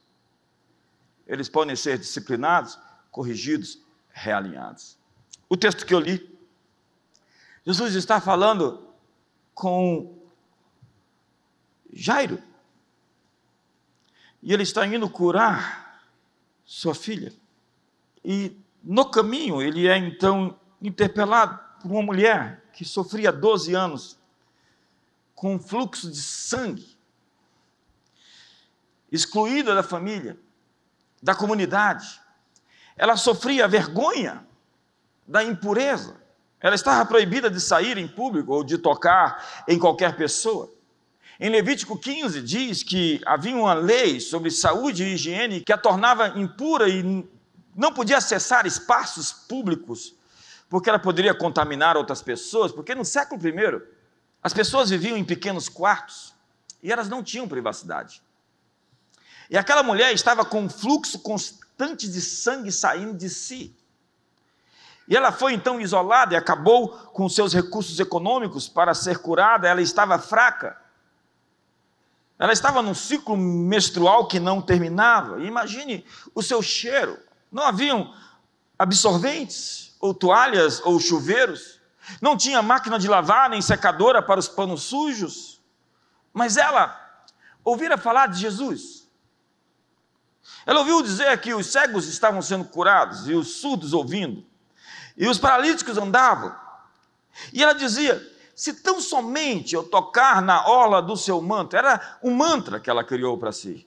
Eles 1.26 1.48
podem 1.48 1.74
ser 1.74 1.98
disciplinados, 1.98 2.78
corrigidos, 3.10 3.78
realinhados. 4.10 4.98
O 5.48 5.56
texto 5.56 5.86
que 5.86 5.94
eu 5.94 6.00
li, 6.00 6.38
Jesus 7.64 7.94
está 7.94 8.20
falando 8.20 8.86
com 9.54 10.18
Jairo. 11.92 12.42
E 14.42 14.52
ele 14.52 14.62
está 14.62 14.86
indo 14.86 15.08
curar 15.08 16.04
sua 16.64 16.94
filha. 16.94 17.32
E 18.24 18.56
no 18.82 19.04
caminho 19.10 19.60
ele 19.60 19.86
é 19.86 19.96
então 19.96 20.58
interpelado 20.80 21.58
por 21.80 21.90
uma 21.90 22.02
mulher 22.02 22.64
que 22.72 22.84
sofria 22.84 23.30
12 23.30 23.74
anos 23.74 24.18
com 25.34 25.54
um 25.54 25.58
fluxo 25.58 26.10
de 26.10 26.20
sangue, 26.20 26.96
excluída 29.10 29.74
da 29.74 29.82
família, 29.82 30.38
da 31.22 31.34
comunidade. 31.34 32.20
Ela 32.96 33.16
sofria 33.16 33.68
vergonha 33.68 34.46
da 35.26 35.42
impureza. 35.44 36.16
Ela 36.60 36.74
estava 36.74 37.04
proibida 37.04 37.50
de 37.50 37.60
sair 37.60 37.98
em 37.98 38.08
público 38.08 38.52
ou 38.52 38.64
de 38.64 38.78
tocar 38.78 39.64
em 39.68 39.78
qualquer 39.78 40.16
pessoa. 40.16 40.72
Em 41.38 41.50
Levítico 41.50 41.98
15 41.98 42.40
diz 42.40 42.82
que 42.82 43.20
havia 43.26 43.56
uma 43.56 43.74
lei 43.74 44.20
sobre 44.20 44.50
saúde 44.50 45.02
e 45.02 45.14
higiene 45.14 45.60
que 45.60 45.72
a 45.72 45.78
tornava 45.78 46.28
impura 46.38 46.88
e 46.88 47.02
não 47.74 47.92
podia 47.92 48.18
acessar 48.18 48.66
espaços 48.66 49.32
públicos, 49.32 50.14
porque 50.68 50.88
ela 50.88 50.98
poderia 50.98 51.34
contaminar 51.34 51.96
outras 51.96 52.22
pessoas, 52.22 52.72
porque 52.72 52.94
no 52.94 53.04
século 53.04 53.40
I 53.46 53.82
as 54.42 54.52
pessoas 54.52 54.90
viviam 54.90 55.16
em 55.16 55.24
pequenos 55.24 55.68
quartos 55.68 56.34
e 56.82 56.92
elas 56.92 57.08
não 57.08 57.22
tinham 57.22 57.48
privacidade. 57.48 58.22
E 59.48 59.56
aquela 59.56 59.82
mulher 59.82 60.12
estava 60.12 60.44
com 60.44 60.62
um 60.62 60.68
fluxo 60.68 61.18
constante 61.18 62.08
de 62.08 62.20
sangue 62.20 62.72
saindo 62.72 63.16
de 63.16 63.28
si. 63.28 63.76
E 65.06 65.16
ela 65.16 65.32
foi 65.32 65.52
então 65.52 65.80
isolada 65.80 66.34
e 66.34 66.36
acabou 66.36 66.88
com 66.88 67.28
seus 67.28 67.52
recursos 67.52 67.98
econômicos 68.00 68.68
para 68.68 68.94
ser 68.94 69.18
curada, 69.18 69.68
ela 69.68 69.82
estava 69.82 70.18
fraca. 70.18 70.80
Ela 72.38 72.52
estava 72.52 72.82
num 72.82 72.94
ciclo 72.94 73.36
menstrual 73.36 74.26
que 74.26 74.40
não 74.40 74.60
terminava. 74.60 75.40
imagine 75.40 76.04
o 76.34 76.42
seu 76.42 76.62
cheiro. 76.62 77.18
Não 77.54 77.62
haviam 77.62 78.12
absorventes, 78.76 79.94
ou 80.00 80.12
toalhas, 80.12 80.82
ou 80.84 80.98
chuveiros. 80.98 81.80
Não 82.20 82.36
tinha 82.36 82.60
máquina 82.60 82.98
de 82.98 83.06
lavar, 83.06 83.48
nem 83.48 83.62
secadora 83.62 84.20
para 84.20 84.40
os 84.40 84.48
panos 84.48 84.82
sujos. 84.82 85.62
Mas 86.32 86.56
ela 86.56 87.00
ouvira 87.64 87.96
falar 87.96 88.26
de 88.26 88.40
Jesus. 88.40 89.08
Ela 90.66 90.80
ouviu 90.80 91.00
dizer 91.00 91.40
que 91.40 91.54
os 91.54 91.68
cegos 91.68 92.08
estavam 92.08 92.42
sendo 92.42 92.64
curados 92.64 93.28
e 93.28 93.34
os 93.34 93.60
surdos 93.60 93.92
ouvindo, 93.92 94.44
e 95.16 95.28
os 95.28 95.38
paralíticos 95.38 95.96
andavam. 95.96 96.52
E 97.52 97.62
ela 97.62 97.72
dizia: 97.72 98.20
se 98.56 98.74
tão 98.82 99.00
somente 99.00 99.76
eu 99.76 99.84
tocar 99.84 100.42
na 100.42 100.66
orla 100.66 101.00
do 101.00 101.16
seu 101.16 101.40
manto, 101.40 101.76
era 101.76 102.18
um 102.20 102.34
mantra 102.34 102.80
que 102.80 102.90
ela 102.90 103.04
criou 103.04 103.38
para 103.38 103.52
si. 103.52 103.86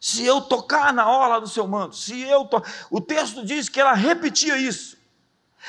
Se 0.00 0.24
eu 0.24 0.40
tocar 0.40 0.92
na 0.92 1.10
orla 1.10 1.40
do 1.40 1.48
seu 1.48 1.66
manto, 1.66 1.96
se 1.96 2.20
eu 2.22 2.44
to... 2.44 2.62
o 2.90 3.00
texto 3.00 3.44
diz 3.44 3.68
que 3.68 3.80
ela 3.80 3.94
repetia 3.94 4.56
isso. 4.56 4.96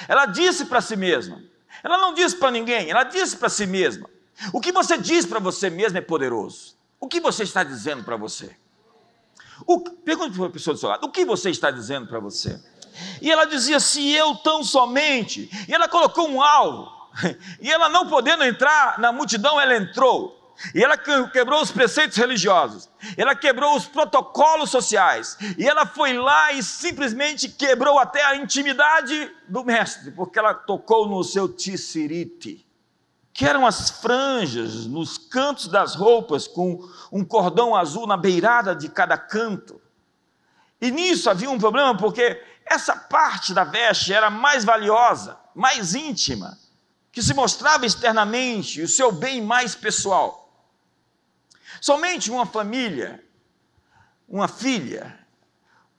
Ela 0.08 0.26
disse 0.26 0.65
para 0.65 0.82
si 0.82 0.96
mesma. 0.96 1.42
Ela 1.84 1.98
não 1.98 2.13
disse 2.13 2.36
para 2.36 2.52
ninguém, 2.52 2.89
ela 2.89 3.04
disse 3.04 3.38
para 3.38 3.50
si 3.50 3.65
mesma. 3.65 4.10
O 4.54 4.62
que 4.62 4.72
você 4.72 4.98
diz 4.98 5.26
para 5.26 5.39
você 5.39 5.70
mesmo 5.70 5.98
é 5.98 6.02
poderoso. 6.02 6.76
O 7.00 7.08
que 7.08 7.20
você 7.20 7.44
está 7.44 7.63
dizendo 7.63 8.04
para 8.04 8.18
você? 8.18 8.56
O... 9.65 9.80
Pergunte 9.80 10.38
para 10.38 10.48
a 10.48 10.52
pessoa 10.52 10.74
do 10.74 10.80
seu 10.80 10.89
lado: 10.89 11.06
o 11.06 11.12
que 11.12 11.26
você 11.26 11.50
está 11.50 11.72
dizendo 11.72 12.08
para 12.08 12.20
você? 12.20 12.62
E 13.22 13.32
ela 13.32 13.46
dizia: 13.46 13.80
se 13.80 14.12
eu 14.12 14.36
tão 14.36 14.63
somente. 14.63 15.50
E 15.68 15.74
ela 15.74 15.88
colocou 15.88 16.30
um 16.30 16.42
alvo. 16.42 16.98
E 17.60 17.70
ela 17.70 17.89
não 17.89 18.08
podendo 18.08 18.44
entrar 18.46 19.00
na 19.00 19.12
multidão, 19.12 19.60
ela 19.60 19.76
entrou. 19.76 20.38
E 20.76 20.84
ela 20.84 20.98
quebrou 20.98 21.62
os 21.62 21.72
preceitos 21.72 22.17
religiosos, 22.17 22.89
ela 23.15 23.34
quebrou 23.34 23.76
os 23.76 23.86
protocolos 23.86 24.69
sociais, 24.69 25.38
e 25.58 25.67
ela 25.67 25.86
foi 25.86 26.13
lá 26.13 26.52
e 26.52 26.62
simplesmente 26.62 27.48
quebrou 27.48 27.98
até 27.98 28.24
a 28.24 28.36
intimidade 28.36 29.32
do 29.48 29.63
mestre, 29.63 30.12
porque 30.12 30.38
ela 30.38 30.54
tocou 30.54 31.08
no 31.08 31.24
seu 31.24 31.48
tissirite, 31.48 32.67
que 33.32 33.45
eram 33.45 33.65
as 33.65 33.89
franjas 33.89 34.86
nos 34.86 35.17
cantos 35.17 35.67
das 35.67 35.95
roupas, 35.95 36.48
com 36.48 36.86
um 37.12 37.24
cordão 37.24 37.76
azul 37.76 38.06
na 38.06 38.17
beirada 38.17 38.76
de 38.76 38.89
cada 38.89 39.17
canto. 39.17 39.82
E 40.82 40.91
nisso 40.91 41.30
havia 41.30 41.50
um 41.50 41.58
problema, 41.58 41.95
porque 41.95 42.43
essa 42.65 42.95
parte 42.95 43.54
da 43.54 43.63
veste 43.63 44.13
era 44.13 44.30
mais 44.30 44.65
valiosa, 44.65 45.38
mais 45.56 45.95
íntima 45.95 46.58
que 47.12 47.22
se 47.22 47.34
mostrava 47.34 47.86
externamente, 47.86 48.82
o 48.82 48.88
seu 48.88 49.12
bem 49.12 49.41
mais 49.41 49.76
pessoal. 49.76 50.38
Somente 51.82 52.30
uma 52.32 52.46
família, 52.46 53.24
uma 54.28 54.48
filha, 54.48 55.18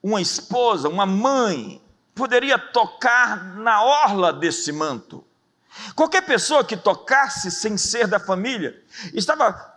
uma 0.03 0.21
esposa, 0.21 0.89
uma 0.89 1.07
mãe, 1.07 1.83
poderia 2.15 2.59
tocar 2.59 3.57
na 3.57 3.83
orla 3.83 4.33
desse 4.33 4.73
manto. 4.73 5.25
Qualquer 5.95 6.23
pessoa 6.23 6.65
que 6.65 6.77
tocasse 6.77 7.51
sem 7.51 7.77
ser 7.77 8.07
da 8.07 8.19
família 8.19 8.83
estava 9.15 9.75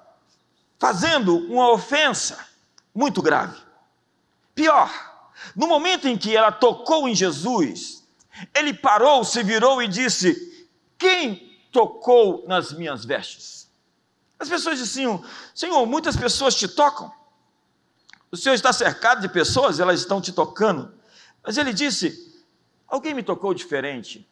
fazendo 0.79 1.37
uma 1.37 1.71
ofensa 1.71 2.37
muito 2.93 3.21
grave. 3.21 3.57
Pior, 4.53 4.91
no 5.55 5.67
momento 5.67 6.07
em 6.07 6.17
que 6.17 6.35
ela 6.35 6.51
tocou 6.51 7.07
em 7.07 7.15
Jesus, 7.15 8.03
ele 8.53 8.73
parou, 8.73 9.23
se 9.23 9.43
virou 9.43 9.81
e 9.81 9.87
disse: 9.87 10.67
quem 10.97 11.57
tocou 11.71 12.45
nas 12.47 12.71
minhas 12.71 13.05
vestes? 13.05 13.52
As 14.39 14.49
pessoas 14.49 14.77
diziam: 14.77 15.23
Senhor, 15.53 15.85
muitas 15.85 16.15
pessoas 16.15 16.55
te 16.55 16.67
tocam. 16.67 17.11
O 18.31 18.37
Senhor 18.37 18.55
está 18.55 18.73
cercado 18.73 19.21
de 19.21 19.29
pessoas, 19.29 19.79
elas 19.79 19.99
estão 19.99 20.19
te 20.19 20.31
tocando. 20.31 20.93
Mas 21.43 21.57
ele 21.57 21.73
disse: 21.73 22.33
Alguém 22.87 23.13
me 23.13 23.23
tocou 23.23 23.53
diferente. 23.53 24.27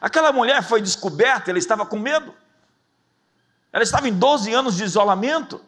Aquela 0.00 0.32
mulher 0.32 0.62
foi 0.62 0.80
descoberta, 0.80 1.50
ela 1.50 1.58
estava 1.58 1.86
com 1.86 1.98
medo. 1.98 2.34
Ela 3.72 3.82
estava 3.82 4.08
em 4.08 4.12
12 4.12 4.52
anos 4.52 4.76
de 4.76 4.84
isolamento. 4.84 5.64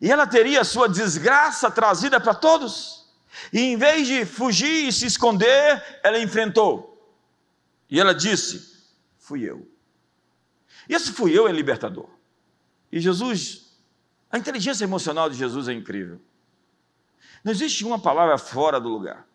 E 0.00 0.10
ela 0.10 0.26
teria 0.26 0.60
a 0.60 0.64
sua 0.64 0.88
desgraça 0.88 1.70
trazida 1.70 2.20
para 2.20 2.34
todos. 2.34 3.06
E 3.52 3.60
em 3.60 3.76
vez 3.76 4.06
de 4.06 4.24
fugir 4.24 4.88
e 4.88 4.92
se 4.92 5.06
esconder, 5.06 6.00
ela 6.02 6.18
enfrentou. 6.18 6.94
E 7.88 8.00
ela 8.00 8.14
disse: 8.14 8.86
fui 9.18 9.42
eu. 9.42 9.66
Esse 10.88 11.12
fui 11.12 11.36
eu 11.36 11.48
é 11.48 11.52
libertador. 11.52 12.08
E 12.94 13.00
Jesus, 13.00 13.76
a 14.30 14.38
inteligência 14.38 14.84
emocional 14.84 15.28
de 15.28 15.36
Jesus 15.36 15.66
é 15.66 15.72
incrível. 15.72 16.20
Não 17.42 17.50
existe 17.50 17.84
uma 17.84 17.98
palavra 17.98 18.38
fora 18.38 18.80
do 18.80 18.88
lugar. 18.88 19.26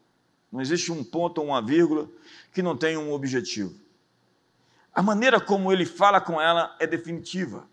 Não 0.50 0.62
existe 0.62 0.94
um 0.94 1.04
ponto 1.04 1.42
ou 1.42 1.48
uma 1.48 1.62
vírgula 1.62 2.10
que 2.54 2.62
não 2.62 2.78
tenha 2.78 2.98
um 2.98 3.12
objetivo. 3.12 3.78
A 4.94 5.02
maneira 5.02 5.42
como 5.42 5.74
ele 5.74 5.86
fala 5.86 6.22
com 6.22 6.40
ela 6.40 6.74
é 6.80 6.88
definitiva. 6.88 7.68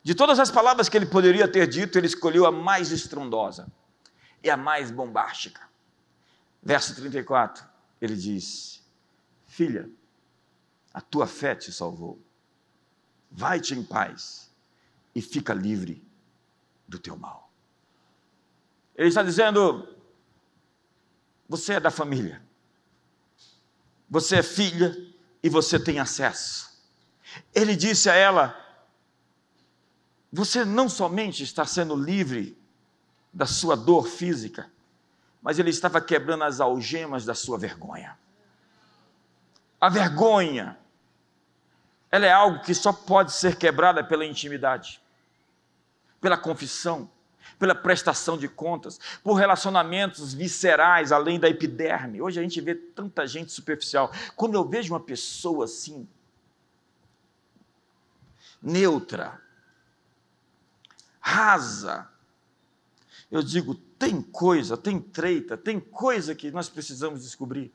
De 0.00 0.14
todas 0.14 0.38
as 0.38 0.48
palavras 0.48 0.88
que 0.88 0.96
ele 0.96 1.06
poderia 1.06 1.48
ter 1.48 1.66
dito, 1.66 1.98
ele 1.98 2.06
escolheu 2.06 2.46
a 2.46 2.52
mais 2.52 2.92
estrondosa 2.92 3.66
e 4.44 4.48
a 4.48 4.56
mais 4.56 4.92
bombástica. 4.92 5.60
Verso 6.62 6.94
34, 6.94 7.66
ele 8.00 8.14
diz: 8.14 8.80
Filha, 9.48 9.90
a 10.94 11.00
tua 11.00 11.26
fé 11.26 11.56
te 11.56 11.72
salvou. 11.72 12.16
Vai-te 13.30 13.74
em 13.74 13.82
paz 13.82 14.50
e 15.14 15.22
fica 15.22 15.54
livre 15.54 16.02
do 16.86 16.98
teu 16.98 17.16
mal. 17.16 17.50
Ele 18.96 19.08
está 19.08 19.22
dizendo: 19.22 19.88
você 21.48 21.74
é 21.74 21.80
da 21.80 21.90
família, 21.90 22.42
você 24.08 24.36
é 24.36 24.42
filha 24.42 24.96
e 25.42 25.48
você 25.48 25.78
tem 25.78 25.98
acesso. 25.98 26.70
Ele 27.54 27.76
disse 27.76 28.10
a 28.10 28.14
ela: 28.14 28.56
você 30.32 30.64
não 30.64 30.88
somente 30.88 31.42
está 31.42 31.64
sendo 31.64 31.94
livre 31.94 32.56
da 33.32 33.46
sua 33.46 33.76
dor 33.76 34.08
física, 34.08 34.70
mas 35.42 35.58
ele 35.58 35.70
estava 35.70 36.00
quebrando 36.00 36.44
as 36.44 36.60
algemas 36.60 37.24
da 37.24 37.34
sua 37.34 37.56
vergonha. 37.58 38.18
A 39.80 39.88
vergonha, 39.88 40.78
ela 42.10 42.26
é 42.26 42.32
algo 42.32 42.62
que 42.62 42.74
só 42.74 42.92
pode 42.92 43.32
ser 43.32 43.56
quebrada 43.56 44.02
pela 44.02 44.26
intimidade, 44.26 45.00
pela 46.20 46.36
confissão, 46.36 47.10
pela 47.58 47.74
prestação 47.74 48.36
de 48.36 48.48
contas, 48.48 48.98
por 49.22 49.34
relacionamentos 49.34 50.34
viscerais 50.34 51.12
além 51.12 51.38
da 51.38 51.48
epiderme. 51.48 52.20
Hoje 52.20 52.40
a 52.40 52.42
gente 52.42 52.60
vê 52.60 52.74
tanta 52.74 53.26
gente 53.26 53.52
superficial. 53.52 54.12
Quando 54.34 54.54
eu 54.54 54.64
vejo 54.66 54.92
uma 54.92 55.00
pessoa 55.00 55.66
assim, 55.66 56.08
neutra, 58.62 59.40
rasa, 61.20 62.08
eu 63.30 63.42
digo: 63.42 63.74
tem 63.74 64.20
coisa, 64.20 64.76
tem 64.76 64.98
treita, 64.98 65.56
tem 65.56 65.78
coisa 65.78 66.34
que 66.34 66.50
nós 66.50 66.68
precisamos 66.68 67.22
descobrir. 67.22 67.72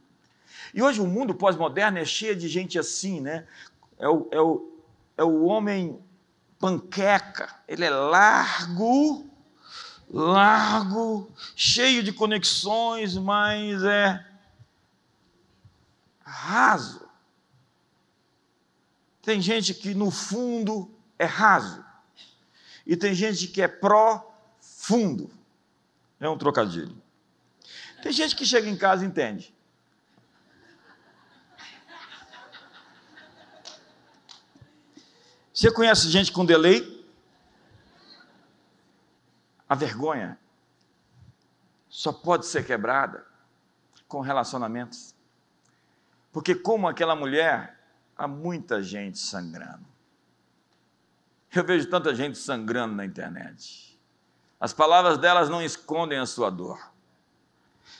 E 0.73 0.81
hoje 0.81 0.99
o 0.99 1.07
mundo 1.07 1.35
pós-moderno 1.35 1.97
é 1.97 2.05
cheio 2.05 2.35
de 2.35 2.47
gente 2.47 2.77
assim, 2.79 3.21
né? 3.21 3.47
É 3.97 4.07
o, 4.07 4.27
é 4.31 4.41
o, 4.41 4.79
é 5.17 5.23
o 5.23 5.43
homem 5.45 5.99
panqueca, 6.59 7.53
ele 7.67 7.85
é 7.85 7.89
largo, 7.89 9.29
largo, 10.09 11.31
cheio 11.55 12.03
de 12.03 12.11
conexões, 12.11 13.15
mas 13.15 13.83
é 13.83 14.25
raso. 16.21 17.07
Tem 19.21 19.41
gente 19.41 19.73
que 19.73 19.93
no 19.93 20.11
fundo 20.11 20.91
é 21.17 21.25
raso, 21.25 21.83
e 22.85 22.95
tem 22.95 23.13
gente 23.13 23.47
que 23.47 23.61
é 23.61 23.67
profundo. 23.67 25.31
É 26.19 26.29
um 26.29 26.37
trocadilho. 26.37 26.95
Tem 28.03 28.11
gente 28.11 28.35
que 28.35 28.45
chega 28.45 28.69
em 28.69 28.77
casa 28.77 29.03
e 29.03 29.07
entende. 29.07 29.54
Você 35.55 35.71
conhece 35.71 36.09
gente 36.09 36.33
com 36.33 36.45
delay? 36.45 37.05
A 39.69 39.73
vergonha 39.73 40.37
só 41.87 42.11
pode 42.11 42.45
ser 42.45 42.65
quebrada 42.65 43.25
com 44.05 44.19
relacionamentos. 44.19 45.15
Porque, 46.33 46.53
como 46.53 46.89
aquela 46.89 47.15
mulher, 47.15 47.79
há 48.17 48.27
muita 48.27 48.83
gente 48.83 49.17
sangrando. 49.17 49.85
Eu 51.53 51.63
vejo 51.63 51.89
tanta 51.89 52.13
gente 52.13 52.37
sangrando 52.37 52.93
na 52.93 53.05
internet. 53.05 53.97
As 54.59 54.73
palavras 54.73 55.17
delas 55.17 55.47
não 55.47 55.61
escondem 55.61 56.19
a 56.19 56.25
sua 56.25 56.49
dor. 56.49 56.91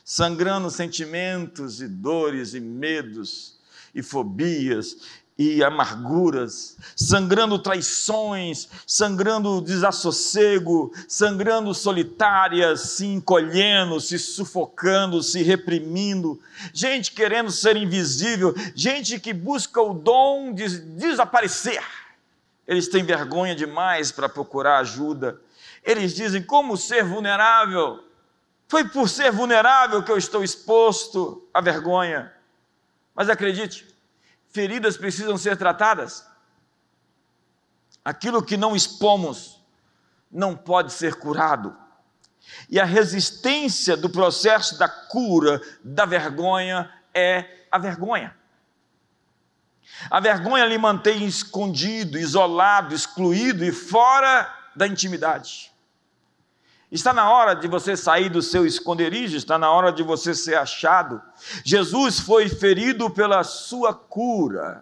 Sangrando 0.04 0.70
sentimentos 0.70 1.82
e 1.82 1.88
dores 1.88 2.54
e 2.54 2.60
medos 2.60 3.58
e 3.94 4.04
fobias 4.04 5.24
e 5.38 5.62
amarguras, 5.62 6.78
sangrando 6.96 7.60
traições, 7.60 8.70
sangrando 8.88 9.60
desassossego, 9.60 10.94
sangrando 11.10 11.74
solitárias, 11.74 12.82
se 12.82 13.06
encolhendo, 13.06 14.00
se 14.00 14.18
sufocando, 14.18 15.22
se 15.22 15.44
reprimindo, 15.44 16.40
gente 16.74 17.12
querendo 17.12 17.52
ser 17.52 17.76
invisível, 17.76 18.56
gente 18.74 19.20
que 19.20 19.34
busca 19.34 19.82
o 19.82 19.94
dom 19.94 20.54
de 20.54 20.80
desaparecer. 20.80 21.84
Eles 22.66 22.88
têm 22.88 23.04
vergonha 23.04 23.54
demais 23.54 24.12
para 24.12 24.30
procurar 24.30 24.80
ajuda. 24.80 25.40
Eles 25.84 26.16
dizem 26.16 26.42
como 26.42 26.78
ser 26.78 27.04
vulnerável. 27.04 28.04
Foi 28.70 28.88
por 28.88 29.10
ser 29.10 29.32
vulnerável 29.32 30.02
que 30.02 30.12
eu 30.12 30.18
estou 30.18 30.44
exposto 30.44 31.48
à 31.54 31.62
vergonha. 31.62 32.32
Mas 33.14 33.30
acredite, 33.30 33.86
feridas 34.56 34.96
precisam 34.96 35.38
ser 35.38 35.58
tratadas. 35.58 36.26
Aquilo 38.04 38.42
que 38.42 38.56
não 38.56 38.76
expomos 38.76 39.62
não 40.32 40.56
pode 40.56 40.94
ser 40.94 41.16
curado. 41.16 41.76
E 42.70 42.80
a 42.80 42.86
resistência 42.86 43.98
do 43.98 44.10
processo 44.10 44.78
da 44.78 44.88
cura 44.88 45.62
da 45.84 46.06
vergonha 46.06 46.90
é 47.14 47.66
a 47.70 47.78
vergonha. 47.78 48.36
A 50.10 50.20
vergonha 50.20 50.66
lhe 50.66 50.78
mantém 50.78 51.26
escondido, 51.26 52.18
isolado, 52.18 52.94
excluído 52.94 53.64
e 53.66 53.72
fora 53.72 54.54
da 54.76 54.88
intimidade. 54.88 55.72
Está 56.96 57.12
na 57.12 57.30
hora 57.30 57.54
de 57.54 57.68
você 57.68 57.98
sair 57.98 58.30
do 58.30 58.42
seu 58.42 58.66
esconderijo, 58.66 59.36
está 59.36 59.60
na 59.60 59.70
hora 59.70 59.92
de 59.92 60.02
você 60.02 60.34
ser 60.34 60.56
achado. 60.56 61.22
Jesus 61.62 62.22
foi 62.22 62.48
ferido 62.48 63.10
pela 63.10 63.44
sua 63.44 63.94
cura. 63.94 64.82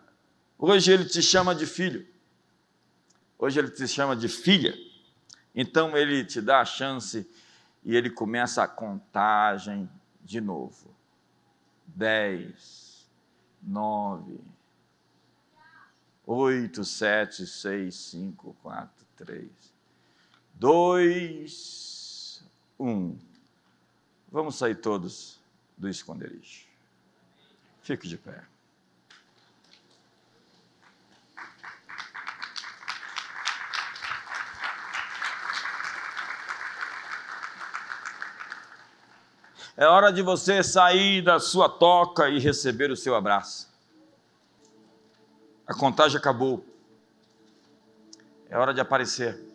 Hoje 0.56 0.92
ele 0.92 1.06
te 1.06 1.24
chama 1.24 1.56
de 1.56 1.66
filho. 1.66 2.08
Hoje 3.36 3.58
ele 3.58 3.72
te 3.72 3.88
chama 3.88 4.16
de 4.16 4.28
filha. 4.28 4.76
Então 5.56 5.98
ele 5.98 6.24
te 6.24 6.40
dá 6.40 6.62
a 6.62 6.66
chance 6.66 7.28
e 7.84 7.96
ele 7.96 8.12
começa 8.12 8.62
a 8.62 8.68
contagem 8.68 9.90
de 10.22 10.40
novo. 10.40 10.96
Dez, 11.88 13.08
nove, 13.60 14.40
oito, 16.28 16.86
sete, 16.86 17.48
seis, 17.48 17.96
cinco, 17.96 18.56
quatro, 18.62 19.04
três, 19.18 19.50
dois 20.54 21.93
um. 22.84 23.18
Vamos 24.30 24.56
sair 24.56 24.76
todos 24.76 25.40
do 25.78 25.88
esconderijo. 25.88 26.66
Fique 27.82 28.08
de 28.08 28.18
pé. 28.18 28.44
É 39.76 39.88
hora 39.88 40.12
de 40.12 40.22
você 40.22 40.62
sair 40.64 41.22
da 41.22 41.40
sua 41.40 41.68
toca 41.68 42.30
e 42.30 42.40
receber 42.40 42.92
o 42.92 42.96
seu 42.96 43.16
abraço. 43.16 43.72
A 45.66 45.74
contagem 45.74 46.18
acabou. 46.18 46.64
É 48.50 48.58
hora 48.58 48.74
de 48.74 48.80
aparecer. 48.80 49.53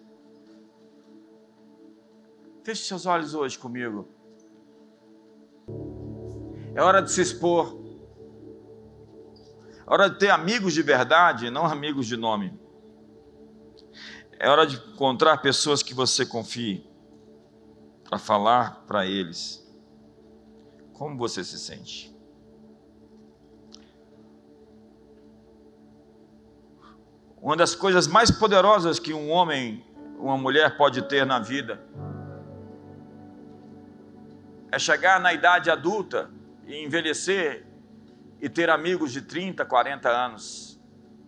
Feche 2.68 2.84
seus 2.84 3.06
olhos 3.06 3.32
hoje 3.32 3.58
comigo. 3.58 4.06
É 6.74 6.82
hora 6.82 7.00
de 7.00 7.10
se 7.10 7.22
expor. 7.22 7.82
É 9.86 9.90
hora 9.90 10.10
de 10.10 10.18
ter 10.18 10.28
amigos 10.28 10.74
de 10.74 10.82
verdade, 10.82 11.48
não 11.48 11.64
amigos 11.64 12.06
de 12.06 12.14
nome. 12.14 12.52
É 14.38 14.50
hora 14.50 14.66
de 14.66 14.76
encontrar 14.76 15.38
pessoas 15.38 15.82
que 15.82 15.94
você 15.94 16.26
confie 16.26 16.86
para 18.04 18.18
falar 18.18 18.84
para 18.86 19.06
eles 19.06 19.66
como 20.92 21.16
você 21.16 21.42
se 21.42 21.58
sente. 21.58 22.14
Uma 27.40 27.56
das 27.56 27.74
coisas 27.74 28.06
mais 28.06 28.30
poderosas 28.30 28.98
que 28.98 29.14
um 29.14 29.30
homem, 29.30 29.82
uma 30.18 30.36
mulher 30.36 30.76
pode 30.76 31.00
ter 31.08 31.24
na 31.24 31.38
vida 31.38 31.82
é 34.70 34.78
chegar 34.78 35.20
na 35.20 35.32
idade 35.32 35.70
adulta 35.70 36.30
e 36.66 36.84
envelhecer 36.84 37.66
e 38.40 38.48
ter 38.48 38.70
amigos 38.70 39.12
de 39.12 39.22
30, 39.22 39.64
40 39.64 40.08
anos 40.08 40.80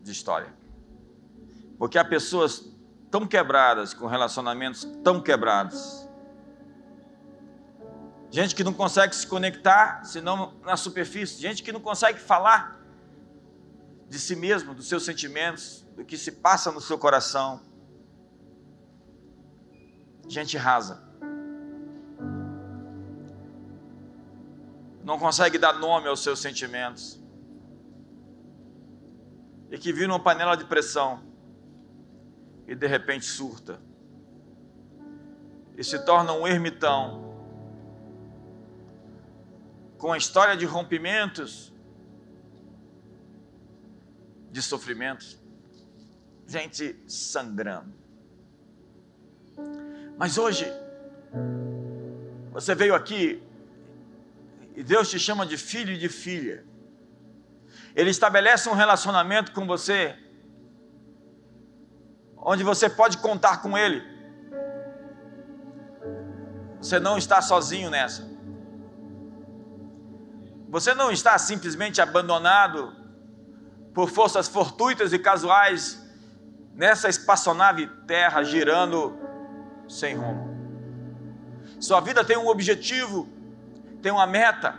de 0.03 0.13
história. 0.13 0.55
Porque 1.79 1.99
há 1.99 2.05
pessoas 2.05 2.71
tão 3.11 3.27
quebradas, 3.27 3.93
com 3.93 4.07
relacionamentos 4.07 4.85
tão 5.03 5.21
quebrados. 5.21 6.09
Gente 8.31 8.55
que 8.55 8.63
não 8.63 8.73
consegue 8.73 9.15
se 9.15 9.27
conectar, 9.27 10.05
senão 10.05 10.55
na 10.63 10.77
superfície. 10.77 11.41
Gente 11.41 11.63
que 11.63 11.73
não 11.73 11.81
consegue 11.81 12.21
falar 12.21 12.79
de 14.09 14.19
si 14.19 14.37
mesmo, 14.37 14.75
dos 14.75 14.89
seus 14.89 15.05
sentimentos, 15.05 15.85
do 15.97 16.05
que 16.05 16.17
se 16.17 16.33
passa 16.33 16.71
no 16.71 16.81
seu 16.81 16.99
coração. 16.99 17.61
Gente 20.29 20.57
rasa. 20.57 21.10
Não 25.11 25.19
consegue 25.19 25.59
dar 25.59 25.73
nome 25.73 26.07
aos 26.07 26.23
seus 26.23 26.39
sentimentos, 26.39 27.21
e 29.69 29.77
que 29.77 29.93
vira 29.93 30.07
uma 30.07 30.21
panela 30.21 30.57
de 30.57 30.65
pressão. 30.65 31.21
E 32.65 32.77
de 32.77 32.87
repente 32.87 33.25
surta. 33.25 33.83
E 35.77 35.83
se 35.83 35.99
torna 36.05 36.33
um 36.33 36.47
ermitão. 36.47 37.29
Com 39.99 40.13
a 40.13 40.17
história 40.17 40.57
de 40.57 40.65
rompimentos, 40.65 41.73
de 44.49 44.63
sofrimentos, 44.63 45.37
gente 46.47 47.03
sangrando. 47.09 47.93
Mas 50.17 50.39
hoje, 50.39 50.67
você 52.53 52.77
veio 52.77 52.95
aqui 52.95 53.43
e 54.81 54.83
Deus 54.83 55.11
te 55.11 55.19
chama 55.19 55.45
de 55.45 55.59
filho 55.59 55.93
e 55.93 55.99
de 55.99 56.09
filha. 56.09 56.65
Ele 57.95 58.09
estabelece 58.09 58.67
um 58.67 58.73
relacionamento 58.73 59.53
com 59.53 59.67
você, 59.67 60.17
onde 62.35 62.65
você 62.65 62.89
pode 62.89 63.19
contar 63.19 63.61
com 63.61 63.77
Ele. 63.77 64.03
Você 66.81 66.99
não 66.99 67.19
está 67.19 67.43
sozinho 67.43 67.91
nessa. 67.91 68.27
Você 70.71 70.95
não 70.95 71.11
está 71.13 71.37
simplesmente 71.37 72.01
abandonado 72.01 72.97
por 73.93 74.09
forças 74.09 74.49
fortuitas 74.49 75.13
e 75.13 75.19
casuais 75.19 76.03
nessa 76.75 77.07
espaçonave 77.07 77.87
terra 78.07 78.43
girando 78.43 79.15
sem 79.87 80.15
rumo. 80.15 80.49
Sua 81.79 82.01
vida 82.01 82.25
tem 82.25 82.39
um 82.39 82.49
objetivo, 82.49 83.29
tem 84.01 84.11
uma 84.13 84.27
meta, 84.27 84.75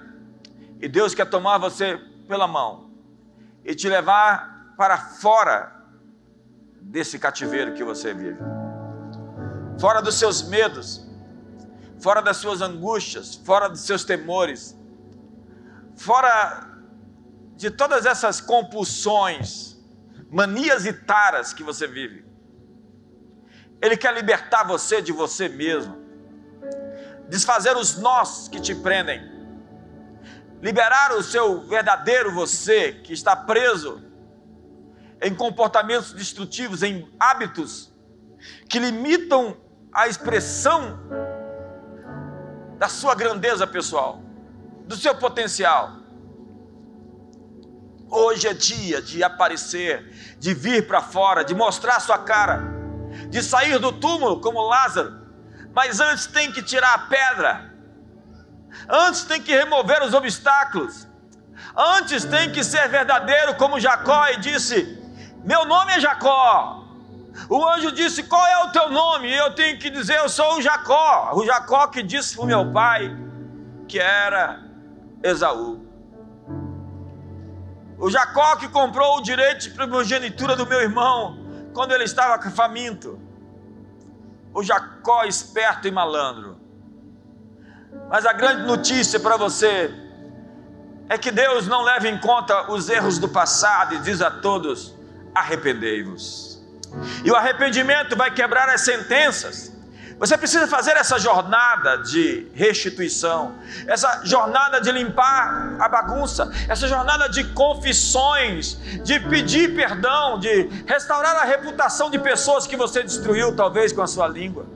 e 0.79 0.87
Deus 0.87 1.13
quer 1.13 1.25
tomar 1.29 1.57
você 1.57 1.97
pela 2.27 2.47
mão 2.47 2.89
e 3.63 3.75
te 3.75 3.87
levar 3.87 4.73
para 4.75 4.97
fora 4.97 5.75
desse 6.81 7.19
cativeiro 7.19 7.73
que 7.73 7.83
você 7.83 8.13
vive, 8.13 8.39
fora 9.79 10.01
dos 10.01 10.15
seus 10.15 10.41
medos, 10.41 11.07
fora 11.99 12.21
das 12.21 12.37
suas 12.37 12.61
angústias, 12.61 13.35
fora 13.35 13.69
dos 13.69 13.81
seus 13.81 14.03
temores, 14.03 14.75
fora 15.95 16.67
de 17.55 17.69
todas 17.69 18.07
essas 18.07 18.41
compulsões, 18.41 19.77
manias 20.31 20.85
e 20.87 20.93
taras 20.93 21.53
que 21.53 21.63
você 21.63 21.85
vive. 21.85 22.25
Ele 23.79 23.95
quer 23.95 24.13
libertar 24.13 24.63
você 24.63 25.01
de 25.01 25.11
você 25.11 25.47
mesmo, 25.47 26.00
desfazer 27.31 27.77
os 27.77 27.95
nós 27.95 28.49
que 28.49 28.59
te 28.59 28.75
prendem, 28.75 29.21
liberar 30.61 31.13
o 31.13 31.23
seu 31.23 31.61
verdadeiro 31.61 32.33
você 32.33 32.91
que 32.91 33.13
está 33.13 33.33
preso 33.37 34.03
em 35.21 35.33
comportamentos 35.33 36.11
destrutivos, 36.11 36.83
em 36.83 37.09
hábitos 37.17 37.89
que 38.67 38.79
limitam 38.79 39.55
a 39.93 40.09
expressão 40.09 40.99
da 42.77 42.89
sua 42.89 43.15
grandeza 43.15 43.65
pessoal, 43.65 44.21
do 44.85 44.97
seu 44.97 45.15
potencial. 45.15 45.99
Hoje 48.09 48.45
é 48.45 48.53
dia 48.53 49.01
de 49.01 49.23
aparecer, 49.23 50.35
de 50.37 50.53
vir 50.53 50.85
para 50.85 51.01
fora, 51.01 51.45
de 51.45 51.55
mostrar 51.55 52.01
sua 52.01 52.17
cara, 52.17 52.61
de 53.29 53.41
sair 53.41 53.79
do 53.79 53.93
túmulo 53.93 54.41
como 54.41 54.59
Lázaro. 54.67 55.20
Mas 55.73 55.99
antes 55.99 56.27
tem 56.27 56.51
que 56.51 56.61
tirar 56.61 56.93
a 56.93 56.99
pedra, 56.99 57.73
antes 58.89 59.23
tem 59.23 59.41
que 59.41 59.55
remover 59.55 60.03
os 60.03 60.13
obstáculos, 60.13 61.07
antes 61.75 62.25
tem 62.25 62.51
que 62.51 62.63
ser 62.63 62.87
verdadeiro 62.89 63.55
como 63.55 63.79
Jacó 63.79 64.27
e 64.27 64.37
disse: 64.37 64.99
Meu 65.43 65.65
nome 65.65 65.93
é 65.93 65.99
Jacó, 65.99 66.81
o 67.49 67.65
anjo 67.67 67.91
disse: 67.91 68.23
Qual 68.23 68.45
é 68.45 68.65
o 68.65 68.71
teu 68.71 68.89
nome? 68.89 69.29
E 69.29 69.37
eu 69.37 69.53
tenho 69.55 69.79
que 69.79 69.89
dizer: 69.89 70.17
Eu 70.17 70.29
sou 70.29 70.57
o 70.57 70.61
Jacó. 70.61 71.31
O 71.33 71.45
Jacó 71.45 71.87
que 71.87 72.03
disse 72.03 72.35
para 72.35 72.43
o 72.43 72.47
meu 72.47 72.71
pai 72.71 73.15
que 73.87 73.99
era 73.99 74.61
Esaú. 75.23 75.85
O 77.97 78.09
Jacó 78.09 78.55
que 78.55 78.67
comprou 78.67 79.17
o 79.17 79.21
direito 79.21 79.61
de 79.61 79.69
primogenitura 79.71 80.55
do 80.55 80.65
meu 80.65 80.81
irmão 80.81 81.37
quando 81.73 81.91
ele 81.91 82.03
estava 82.03 82.41
faminto. 82.49 83.19
O 84.53 84.63
Jacó 84.63 85.23
esperto 85.23 85.87
e 85.87 85.91
malandro. 85.91 86.59
Mas 88.09 88.25
a 88.25 88.33
grande 88.33 88.63
notícia 88.63 89.19
para 89.19 89.37
você 89.37 89.93
é 91.07 91.17
que 91.17 91.31
Deus 91.31 91.67
não 91.67 91.81
leva 91.81 92.07
em 92.07 92.17
conta 92.19 92.71
os 92.71 92.89
erros 92.89 93.17
do 93.17 93.29
passado 93.29 93.95
e 93.95 93.99
diz 93.99 94.21
a 94.21 94.29
todos: 94.29 94.95
arrependei-vos. 95.33 96.61
E 97.23 97.31
o 97.31 97.35
arrependimento 97.35 98.15
vai 98.15 98.33
quebrar 98.33 98.69
as 98.69 98.81
sentenças. 98.81 99.70
Você 100.21 100.37
precisa 100.37 100.67
fazer 100.67 100.91
essa 100.97 101.17
jornada 101.17 101.97
de 101.97 102.47
restituição, 102.53 103.55
essa 103.87 104.21
jornada 104.23 104.79
de 104.79 104.91
limpar 104.91 105.77
a 105.79 105.89
bagunça, 105.89 106.51
essa 106.69 106.87
jornada 106.87 107.27
de 107.27 107.43
confissões, 107.55 108.77
de 109.03 109.19
pedir 109.19 109.73
perdão, 109.73 110.37
de 110.37 110.69
restaurar 110.85 111.37
a 111.37 111.43
reputação 111.43 112.11
de 112.11 112.19
pessoas 112.19 112.67
que 112.67 112.77
você 112.77 113.01
destruiu, 113.01 113.55
talvez 113.55 113.91
com 113.91 114.03
a 114.03 114.05
sua 114.05 114.27
língua. 114.27 114.67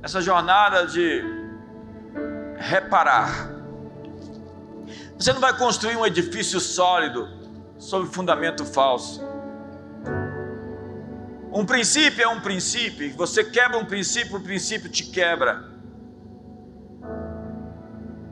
Essa 0.00 0.20
jornada 0.20 0.86
de 0.86 1.20
reparar. 2.58 3.50
Você 5.18 5.32
não 5.32 5.40
vai 5.40 5.58
construir 5.58 5.96
um 5.96 6.06
edifício 6.06 6.60
sólido 6.60 7.28
sobre 7.76 8.08
fundamento 8.08 8.64
falso. 8.64 9.31
Um 11.52 11.66
princípio 11.66 12.24
é 12.24 12.28
um 12.28 12.40
princípio, 12.40 13.14
você 13.14 13.44
quebra 13.44 13.76
um 13.78 13.84
princípio, 13.84 14.38
o 14.38 14.40
princípio 14.40 14.88
te 14.88 15.04
quebra. 15.04 15.70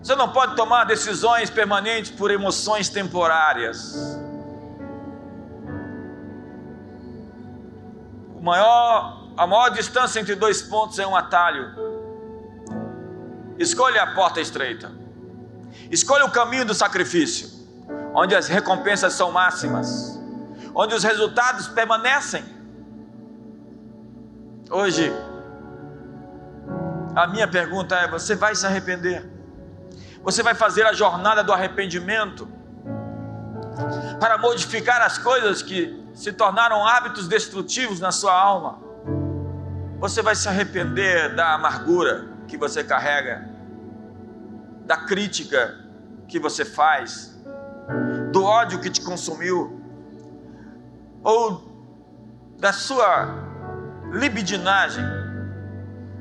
Você 0.03 0.17
não 0.17 0.33
pode 0.33 0.57
tomar 0.57 0.85
decisões 0.85 1.51
permanentes 1.51 2.11
por 2.11 2.31
emoções 2.31 2.89
temporárias. 2.89 3.95
O 8.35 8.41
maior, 8.43 9.29
a 9.37 9.47
maior 9.47 9.69
distância 9.69 10.19
entre 10.19 10.35
dois 10.35 10.63
pontos 10.63 10.99
é 10.99 11.07
um 11.07 11.15
atalho. 11.15 11.71
Escolha 13.59 14.03
a 14.03 14.15
porta 14.15 14.41
estreita. 14.41 14.91
Escolha 15.91 16.25
o 16.25 16.31
caminho 16.31 16.65
do 16.65 16.73
sacrifício 16.73 17.61
onde 18.15 18.35
as 18.35 18.49
recompensas 18.49 19.13
são 19.13 19.31
máximas, 19.31 20.19
onde 20.75 20.95
os 20.95 21.03
resultados 21.03 21.69
permanecem. 21.69 22.60
Hoje, 24.73 25.13
a 27.17 27.27
minha 27.27 27.49
pergunta 27.49 27.97
é: 27.97 28.09
você 28.09 28.37
vai 28.37 28.55
se 28.55 28.65
arrepender? 28.65 29.29
Você 30.23 30.45
vai 30.45 30.55
fazer 30.55 30.87
a 30.87 30.93
jornada 30.93 31.43
do 31.43 31.53
arrependimento 31.53 32.49
para 34.21 34.39
modificar 34.39 35.03
as 35.03 35.19
coisas 35.19 35.61
que 35.61 36.01
se 36.15 36.33
tornaram 36.33 36.87
hábitos 36.87 37.27
destrutivos 37.27 37.99
na 37.99 38.13
sua 38.13 38.33
alma? 38.33 38.79
Você 39.99 40.23
vai 40.23 40.37
se 40.37 40.49
arrepender 40.49 41.35
da 41.35 41.55
amargura 41.55 42.29
que 42.47 42.57
você 42.57 42.85
carrega, 42.85 43.51
da 44.85 44.99
crítica 44.99 45.81
que 46.29 46.39
você 46.39 46.65
faz, 46.65 47.37
do 48.31 48.45
ódio 48.45 48.81
que 48.81 48.89
te 48.89 49.01
consumiu, 49.01 49.83
ou 51.25 51.69
da 52.57 52.73
sua 52.73 53.50
libidinagem, 54.13 55.05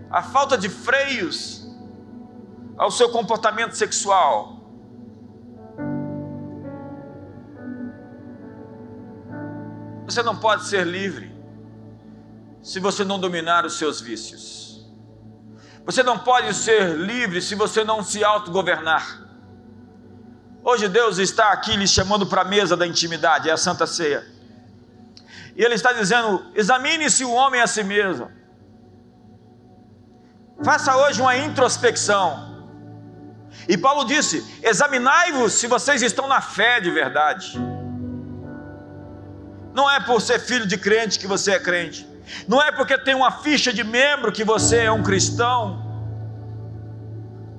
a 0.10 0.22
falta 0.22 0.58
de 0.58 0.70
freios 0.70 1.68
ao 2.78 2.90
seu 2.90 3.10
comportamento 3.10 3.74
sexual. 3.74 4.58
Você 10.06 10.24
não 10.24 10.36
pode 10.36 10.66
ser 10.66 10.88
livre 10.88 11.32
se 12.62 12.80
você 12.80 13.04
não 13.04 13.20
dominar 13.20 13.66
os 13.66 13.78
seus 13.78 14.02
vícios. 14.02 14.90
Você 15.86 16.04
não 16.04 16.18
pode 16.18 16.54
ser 16.54 16.96
livre 16.98 17.42
se 17.42 17.56
você 17.56 17.84
não 17.84 18.04
se 18.04 18.24
autogovernar. 18.24 19.28
Hoje 20.64 20.88
Deus 20.88 21.18
está 21.18 21.52
aqui 21.52 21.76
lhe 21.76 21.88
chamando 21.88 22.28
para 22.28 22.42
a 22.42 22.46
mesa 22.46 22.76
da 22.76 22.86
intimidade, 22.86 23.50
é 23.50 23.52
a 23.52 23.58
Santa 23.58 23.88
Ceia. 23.88 24.39
E 25.60 25.64
Ele 25.64 25.76
está 25.76 25.91
dizendo: 25.91 26.30
examine-se 26.55 27.26
o 27.26 27.34
homem 27.34 27.62
a 27.62 27.68
si 27.68 27.84
mesmo. 27.84 28.32
Faça 30.64 30.95
hoje 30.95 31.22
uma 31.22 31.36
introspecção. 31.36 32.28
E 33.68 33.78
Paulo 33.78 34.05
disse: 34.05 34.38
examinai-vos 34.64 35.51
se 35.51 35.68
vocês 35.68 36.01
estão 36.01 36.30
na 36.30 36.39
fé 36.39 36.80
de 36.80 36.89
verdade. 36.89 37.60
Não 39.74 39.91
é 39.91 39.99
por 39.99 40.22
ser 40.22 40.39
filho 40.39 40.66
de 40.66 40.78
crente 40.78 41.20
que 41.20 41.28
você 41.28 41.51
é 41.51 41.60
crente. 41.60 42.07
Não 42.47 42.62
é 42.62 42.72
porque 42.72 42.97
tem 42.97 43.14
uma 43.14 43.32
ficha 43.32 43.74
de 43.74 43.84
membro 43.84 44.32
que 44.32 44.45
você 44.45 44.78
é 44.84 44.91
um 44.91 45.03
cristão. 45.03 45.62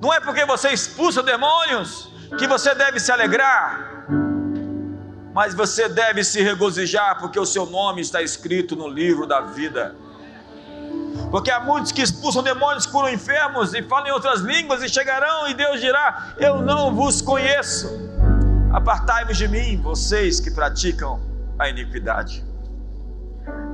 Não 0.01 0.11
é 0.11 0.19
porque 0.19 0.43
você 0.43 0.69
expulsa 0.69 1.21
demônios 1.21 2.11
que 2.39 2.47
você 2.47 2.73
deve 2.73 2.99
se 2.99 3.11
alegrar, 3.11 3.90
mas 5.33 5.53
você 5.53 5.87
deve 5.87 6.23
se 6.23 6.41
regozijar, 6.41 7.19
porque 7.19 7.39
o 7.39 7.45
seu 7.45 7.65
nome 7.65 8.01
está 8.01 8.21
escrito 8.21 8.75
no 8.75 8.87
livro 8.87 9.25
da 9.25 9.41
vida. 9.41 9.95
Porque 11.29 11.49
há 11.49 11.59
muitos 11.59 11.91
que 11.91 12.01
expulsam 12.01 12.43
demônios, 12.43 12.85
curam 12.85 13.09
enfermos 13.09 13.73
e 13.73 13.81
falam 13.83 14.07
em 14.07 14.11
outras 14.11 14.41
línguas 14.41 14.81
e 14.81 14.89
chegarão 14.89 15.47
e 15.47 15.53
Deus 15.53 15.79
dirá: 15.79 16.33
Eu 16.37 16.61
não 16.61 16.93
vos 16.93 17.21
conheço. 17.21 17.89
Apartai-vos 18.73 19.37
de 19.37 19.47
mim, 19.47 19.81
vocês 19.81 20.39
que 20.39 20.51
praticam 20.51 21.21
a 21.57 21.69
iniquidade. 21.69 22.45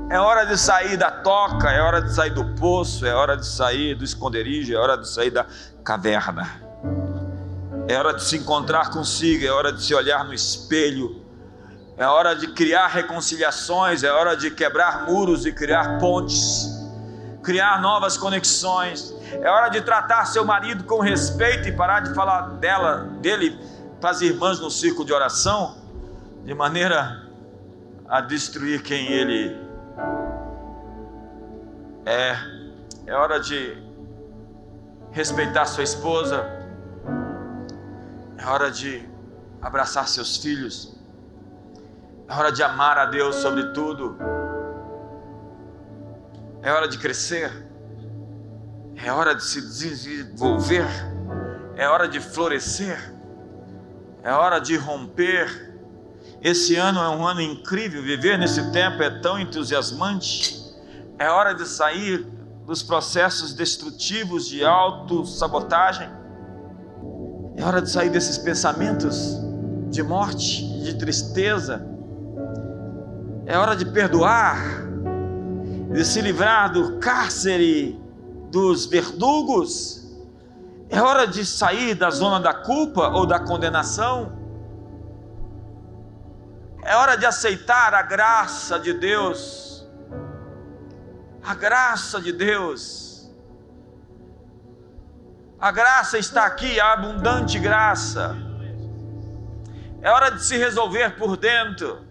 É 0.09 0.19
hora 0.19 0.45
de 0.45 0.57
sair 0.57 0.97
da 0.97 1.11
toca, 1.11 1.69
é 1.69 1.81
hora 1.81 2.01
de 2.01 2.13
sair 2.13 2.29
do 2.29 2.45
poço, 2.55 3.05
é 3.05 3.13
hora 3.13 3.35
de 3.35 3.45
sair 3.45 3.93
do 3.95 4.03
esconderijo, 4.03 4.73
é 4.73 4.77
hora 4.77 4.97
de 4.97 5.07
sair 5.07 5.31
da 5.31 5.45
caverna. 5.83 6.49
É 7.87 7.97
hora 7.97 8.13
de 8.13 8.23
se 8.23 8.37
encontrar 8.37 8.89
consigo, 8.91 9.45
é 9.45 9.51
hora 9.51 9.71
de 9.71 9.83
se 9.83 9.93
olhar 9.93 10.23
no 10.23 10.33
espelho, 10.33 11.26
é 11.97 12.05
hora 12.05 12.35
de 12.35 12.47
criar 12.49 12.87
reconciliações, 12.87 14.03
é 14.03 14.11
hora 14.11 14.37
de 14.37 14.51
quebrar 14.51 15.07
muros 15.07 15.47
e 15.47 15.51
criar 15.51 15.97
pontes, 15.97 16.69
criar 17.41 17.81
novas 17.81 18.15
conexões. 18.15 19.15
É 19.41 19.49
hora 19.49 19.69
de 19.69 19.81
tratar 19.81 20.25
seu 20.25 20.45
marido 20.45 20.83
com 20.83 20.99
respeito 20.99 21.67
e 21.67 21.71
parar 21.71 22.01
de 22.01 22.13
falar 22.13 22.41
dela, 22.59 23.09
dele 23.19 23.59
para 23.99 24.11
as 24.11 24.21
irmãs 24.21 24.59
no 24.59 24.69
círculo 24.69 25.05
de 25.05 25.11
oração, 25.11 25.75
de 26.45 26.53
maneira 26.53 27.25
a 28.07 28.21
destruir 28.21 28.83
quem 28.83 29.11
ele 29.11 29.59
é. 32.05 32.37
É 33.07 33.15
hora 33.15 33.39
de 33.39 33.75
respeitar 35.11 35.65
sua 35.65 35.83
esposa. 35.83 36.45
É 38.37 38.45
hora 38.45 38.69
de 38.69 39.03
abraçar 39.61 40.07
seus 40.07 40.37
filhos. 40.37 40.96
É 42.29 42.33
hora 42.33 42.51
de 42.51 42.61
amar 42.61 42.97
a 42.97 43.05
Deus 43.05 43.35
sobre 43.37 43.71
tudo. 43.71 44.17
É 46.61 46.71
hora 46.71 46.87
de 46.87 46.97
crescer. 46.97 47.65
É 48.97 49.11
hora 49.11 49.33
de 49.33 49.43
se 49.43 49.61
desenvolver. 49.61 50.87
É 51.75 51.87
hora 51.87 52.07
de 52.07 52.19
florescer. 52.19 53.13
É 54.23 54.31
hora 54.33 54.59
de 54.59 54.75
romper. 54.75 55.79
Esse 56.41 56.75
ano 56.75 56.99
é 56.99 57.09
um 57.09 57.25
ano 57.25 57.39
incrível. 57.39 58.03
Viver 58.03 58.37
nesse 58.37 58.71
tempo 58.71 59.01
é 59.01 59.09
tão 59.21 59.39
entusiasmante. 59.39 60.57
É 61.17 61.29
hora 61.29 61.53
de 61.53 61.65
sair 61.65 62.27
dos 62.65 62.83
processos 62.83 63.53
destrutivos 63.53 64.45
de 64.47 64.65
autossabotagem. 64.65 66.09
É 67.55 67.63
hora 67.63 67.81
de 67.81 67.89
sair 67.89 68.09
desses 68.09 68.37
pensamentos 68.37 69.37
de 69.89 70.03
morte, 70.03 70.61
de 70.83 70.95
tristeza. 70.95 71.96
É 73.47 73.57
hora 73.57 73.75
de 73.75 73.85
perdoar, 73.85 74.57
de 75.91 76.05
se 76.05 76.21
livrar 76.21 76.71
do 76.71 76.99
cárcere 76.99 77.99
dos 78.51 78.85
verdugos. 78.85 80.05
É 80.87 81.01
hora 81.01 81.25
de 81.25 81.43
sair 81.43 81.95
da 81.95 82.11
zona 82.11 82.39
da 82.39 82.53
culpa 82.53 83.07
ou 83.07 83.25
da 83.25 83.39
condenação. 83.39 84.37
É 86.83 86.95
hora 86.95 87.15
de 87.15 87.25
aceitar 87.25 87.95
a 87.95 88.03
graça 88.03 88.79
de 88.79 88.93
Deus 88.93 89.67
a 91.47 91.55
graça 91.55 92.19
de 92.19 92.33
Deus. 92.33 93.31
A 95.57 95.71
graça 95.71 96.17
está 96.17 96.45
aqui, 96.45 96.77
a 96.77 96.91
abundante 96.91 97.57
graça. 97.57 98.35
É 100.01 100.11
hora 100.11 100.29
de 100.29 100.43
se 100.43 100.57
resolver 100.57 101.15
por 101.17 101.37
dentro. 101.37 102.05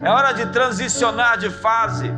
É 0.00 0.10
hora 0.10 0.32
de 0.32 0.46
transicionar 0.46 1.38
de 1.38 1.50
fase. 1.50 2.10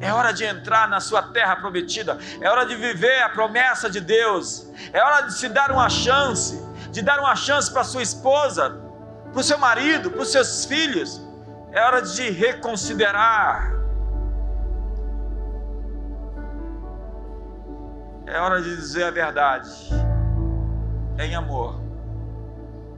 É 0.00 0.12
hora 0.12 0.32
de 0.32 0.44
entrar 0.44 0.88
na 0.88 1.00
sua 1.00 1.22
terra 1.22 1.56
prometida. 1.56 2.18
É 2.40 2.48
hora 2.48 2.64
de 2.64 2.76
viver 2.76 3.22
a 3.22 3.28
promessa 3.28 3.90
de 3.90 4.00
Deus. 4.00 4.70
É 4.92 5.02
hora 5.02 5.22
de 5.22 5.34
se 5.34 5.48
dar 5.48 5.70
uma 5.72 5.88
chance, 5.88 6.62
de 6.90 7.02
dar 7.02 7.18
uma 7.18 7.34
chance 7.34 7.72
para 7.72 7.82
sua 7.82 8.02
esposa, 8.02 8.76
para 9.32 9.40
o 9.40 9.42
seu 9.42 9.58
marido, 9.58 10.10
para 10.10 10.22
os 10.22 10.30
seus 10.30 10.64
filhos. 10.64 11.20
É 11.72 11.82
hora 11.82 12.00
de 12.00 12.30
reconsiderar 12.30 13.78
É 18.30 18.38
hora 18.38 18.60
de 18.60 18.76
dizer 18.76 19.04
a 19.04 19.10
verdade, 19.10 19.70
em 21.18 21.34
amor, 21.34 21.80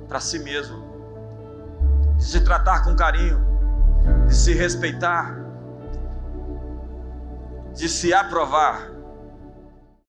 para 0.08 0.18
si 0.18 0.40
mesmo, 0.40 0.82
de 2.16 2.24
se 2.24 2.40
tratar 2.42 2.82
com 2.82 2.96
carinho, 2.96 3.40
de 4.26 4.34
se 4.34 4.54
respeitar, 4.54 5.36
de 7.74 7.88
se 7.88 8.12
aprovar. 8.12 8.89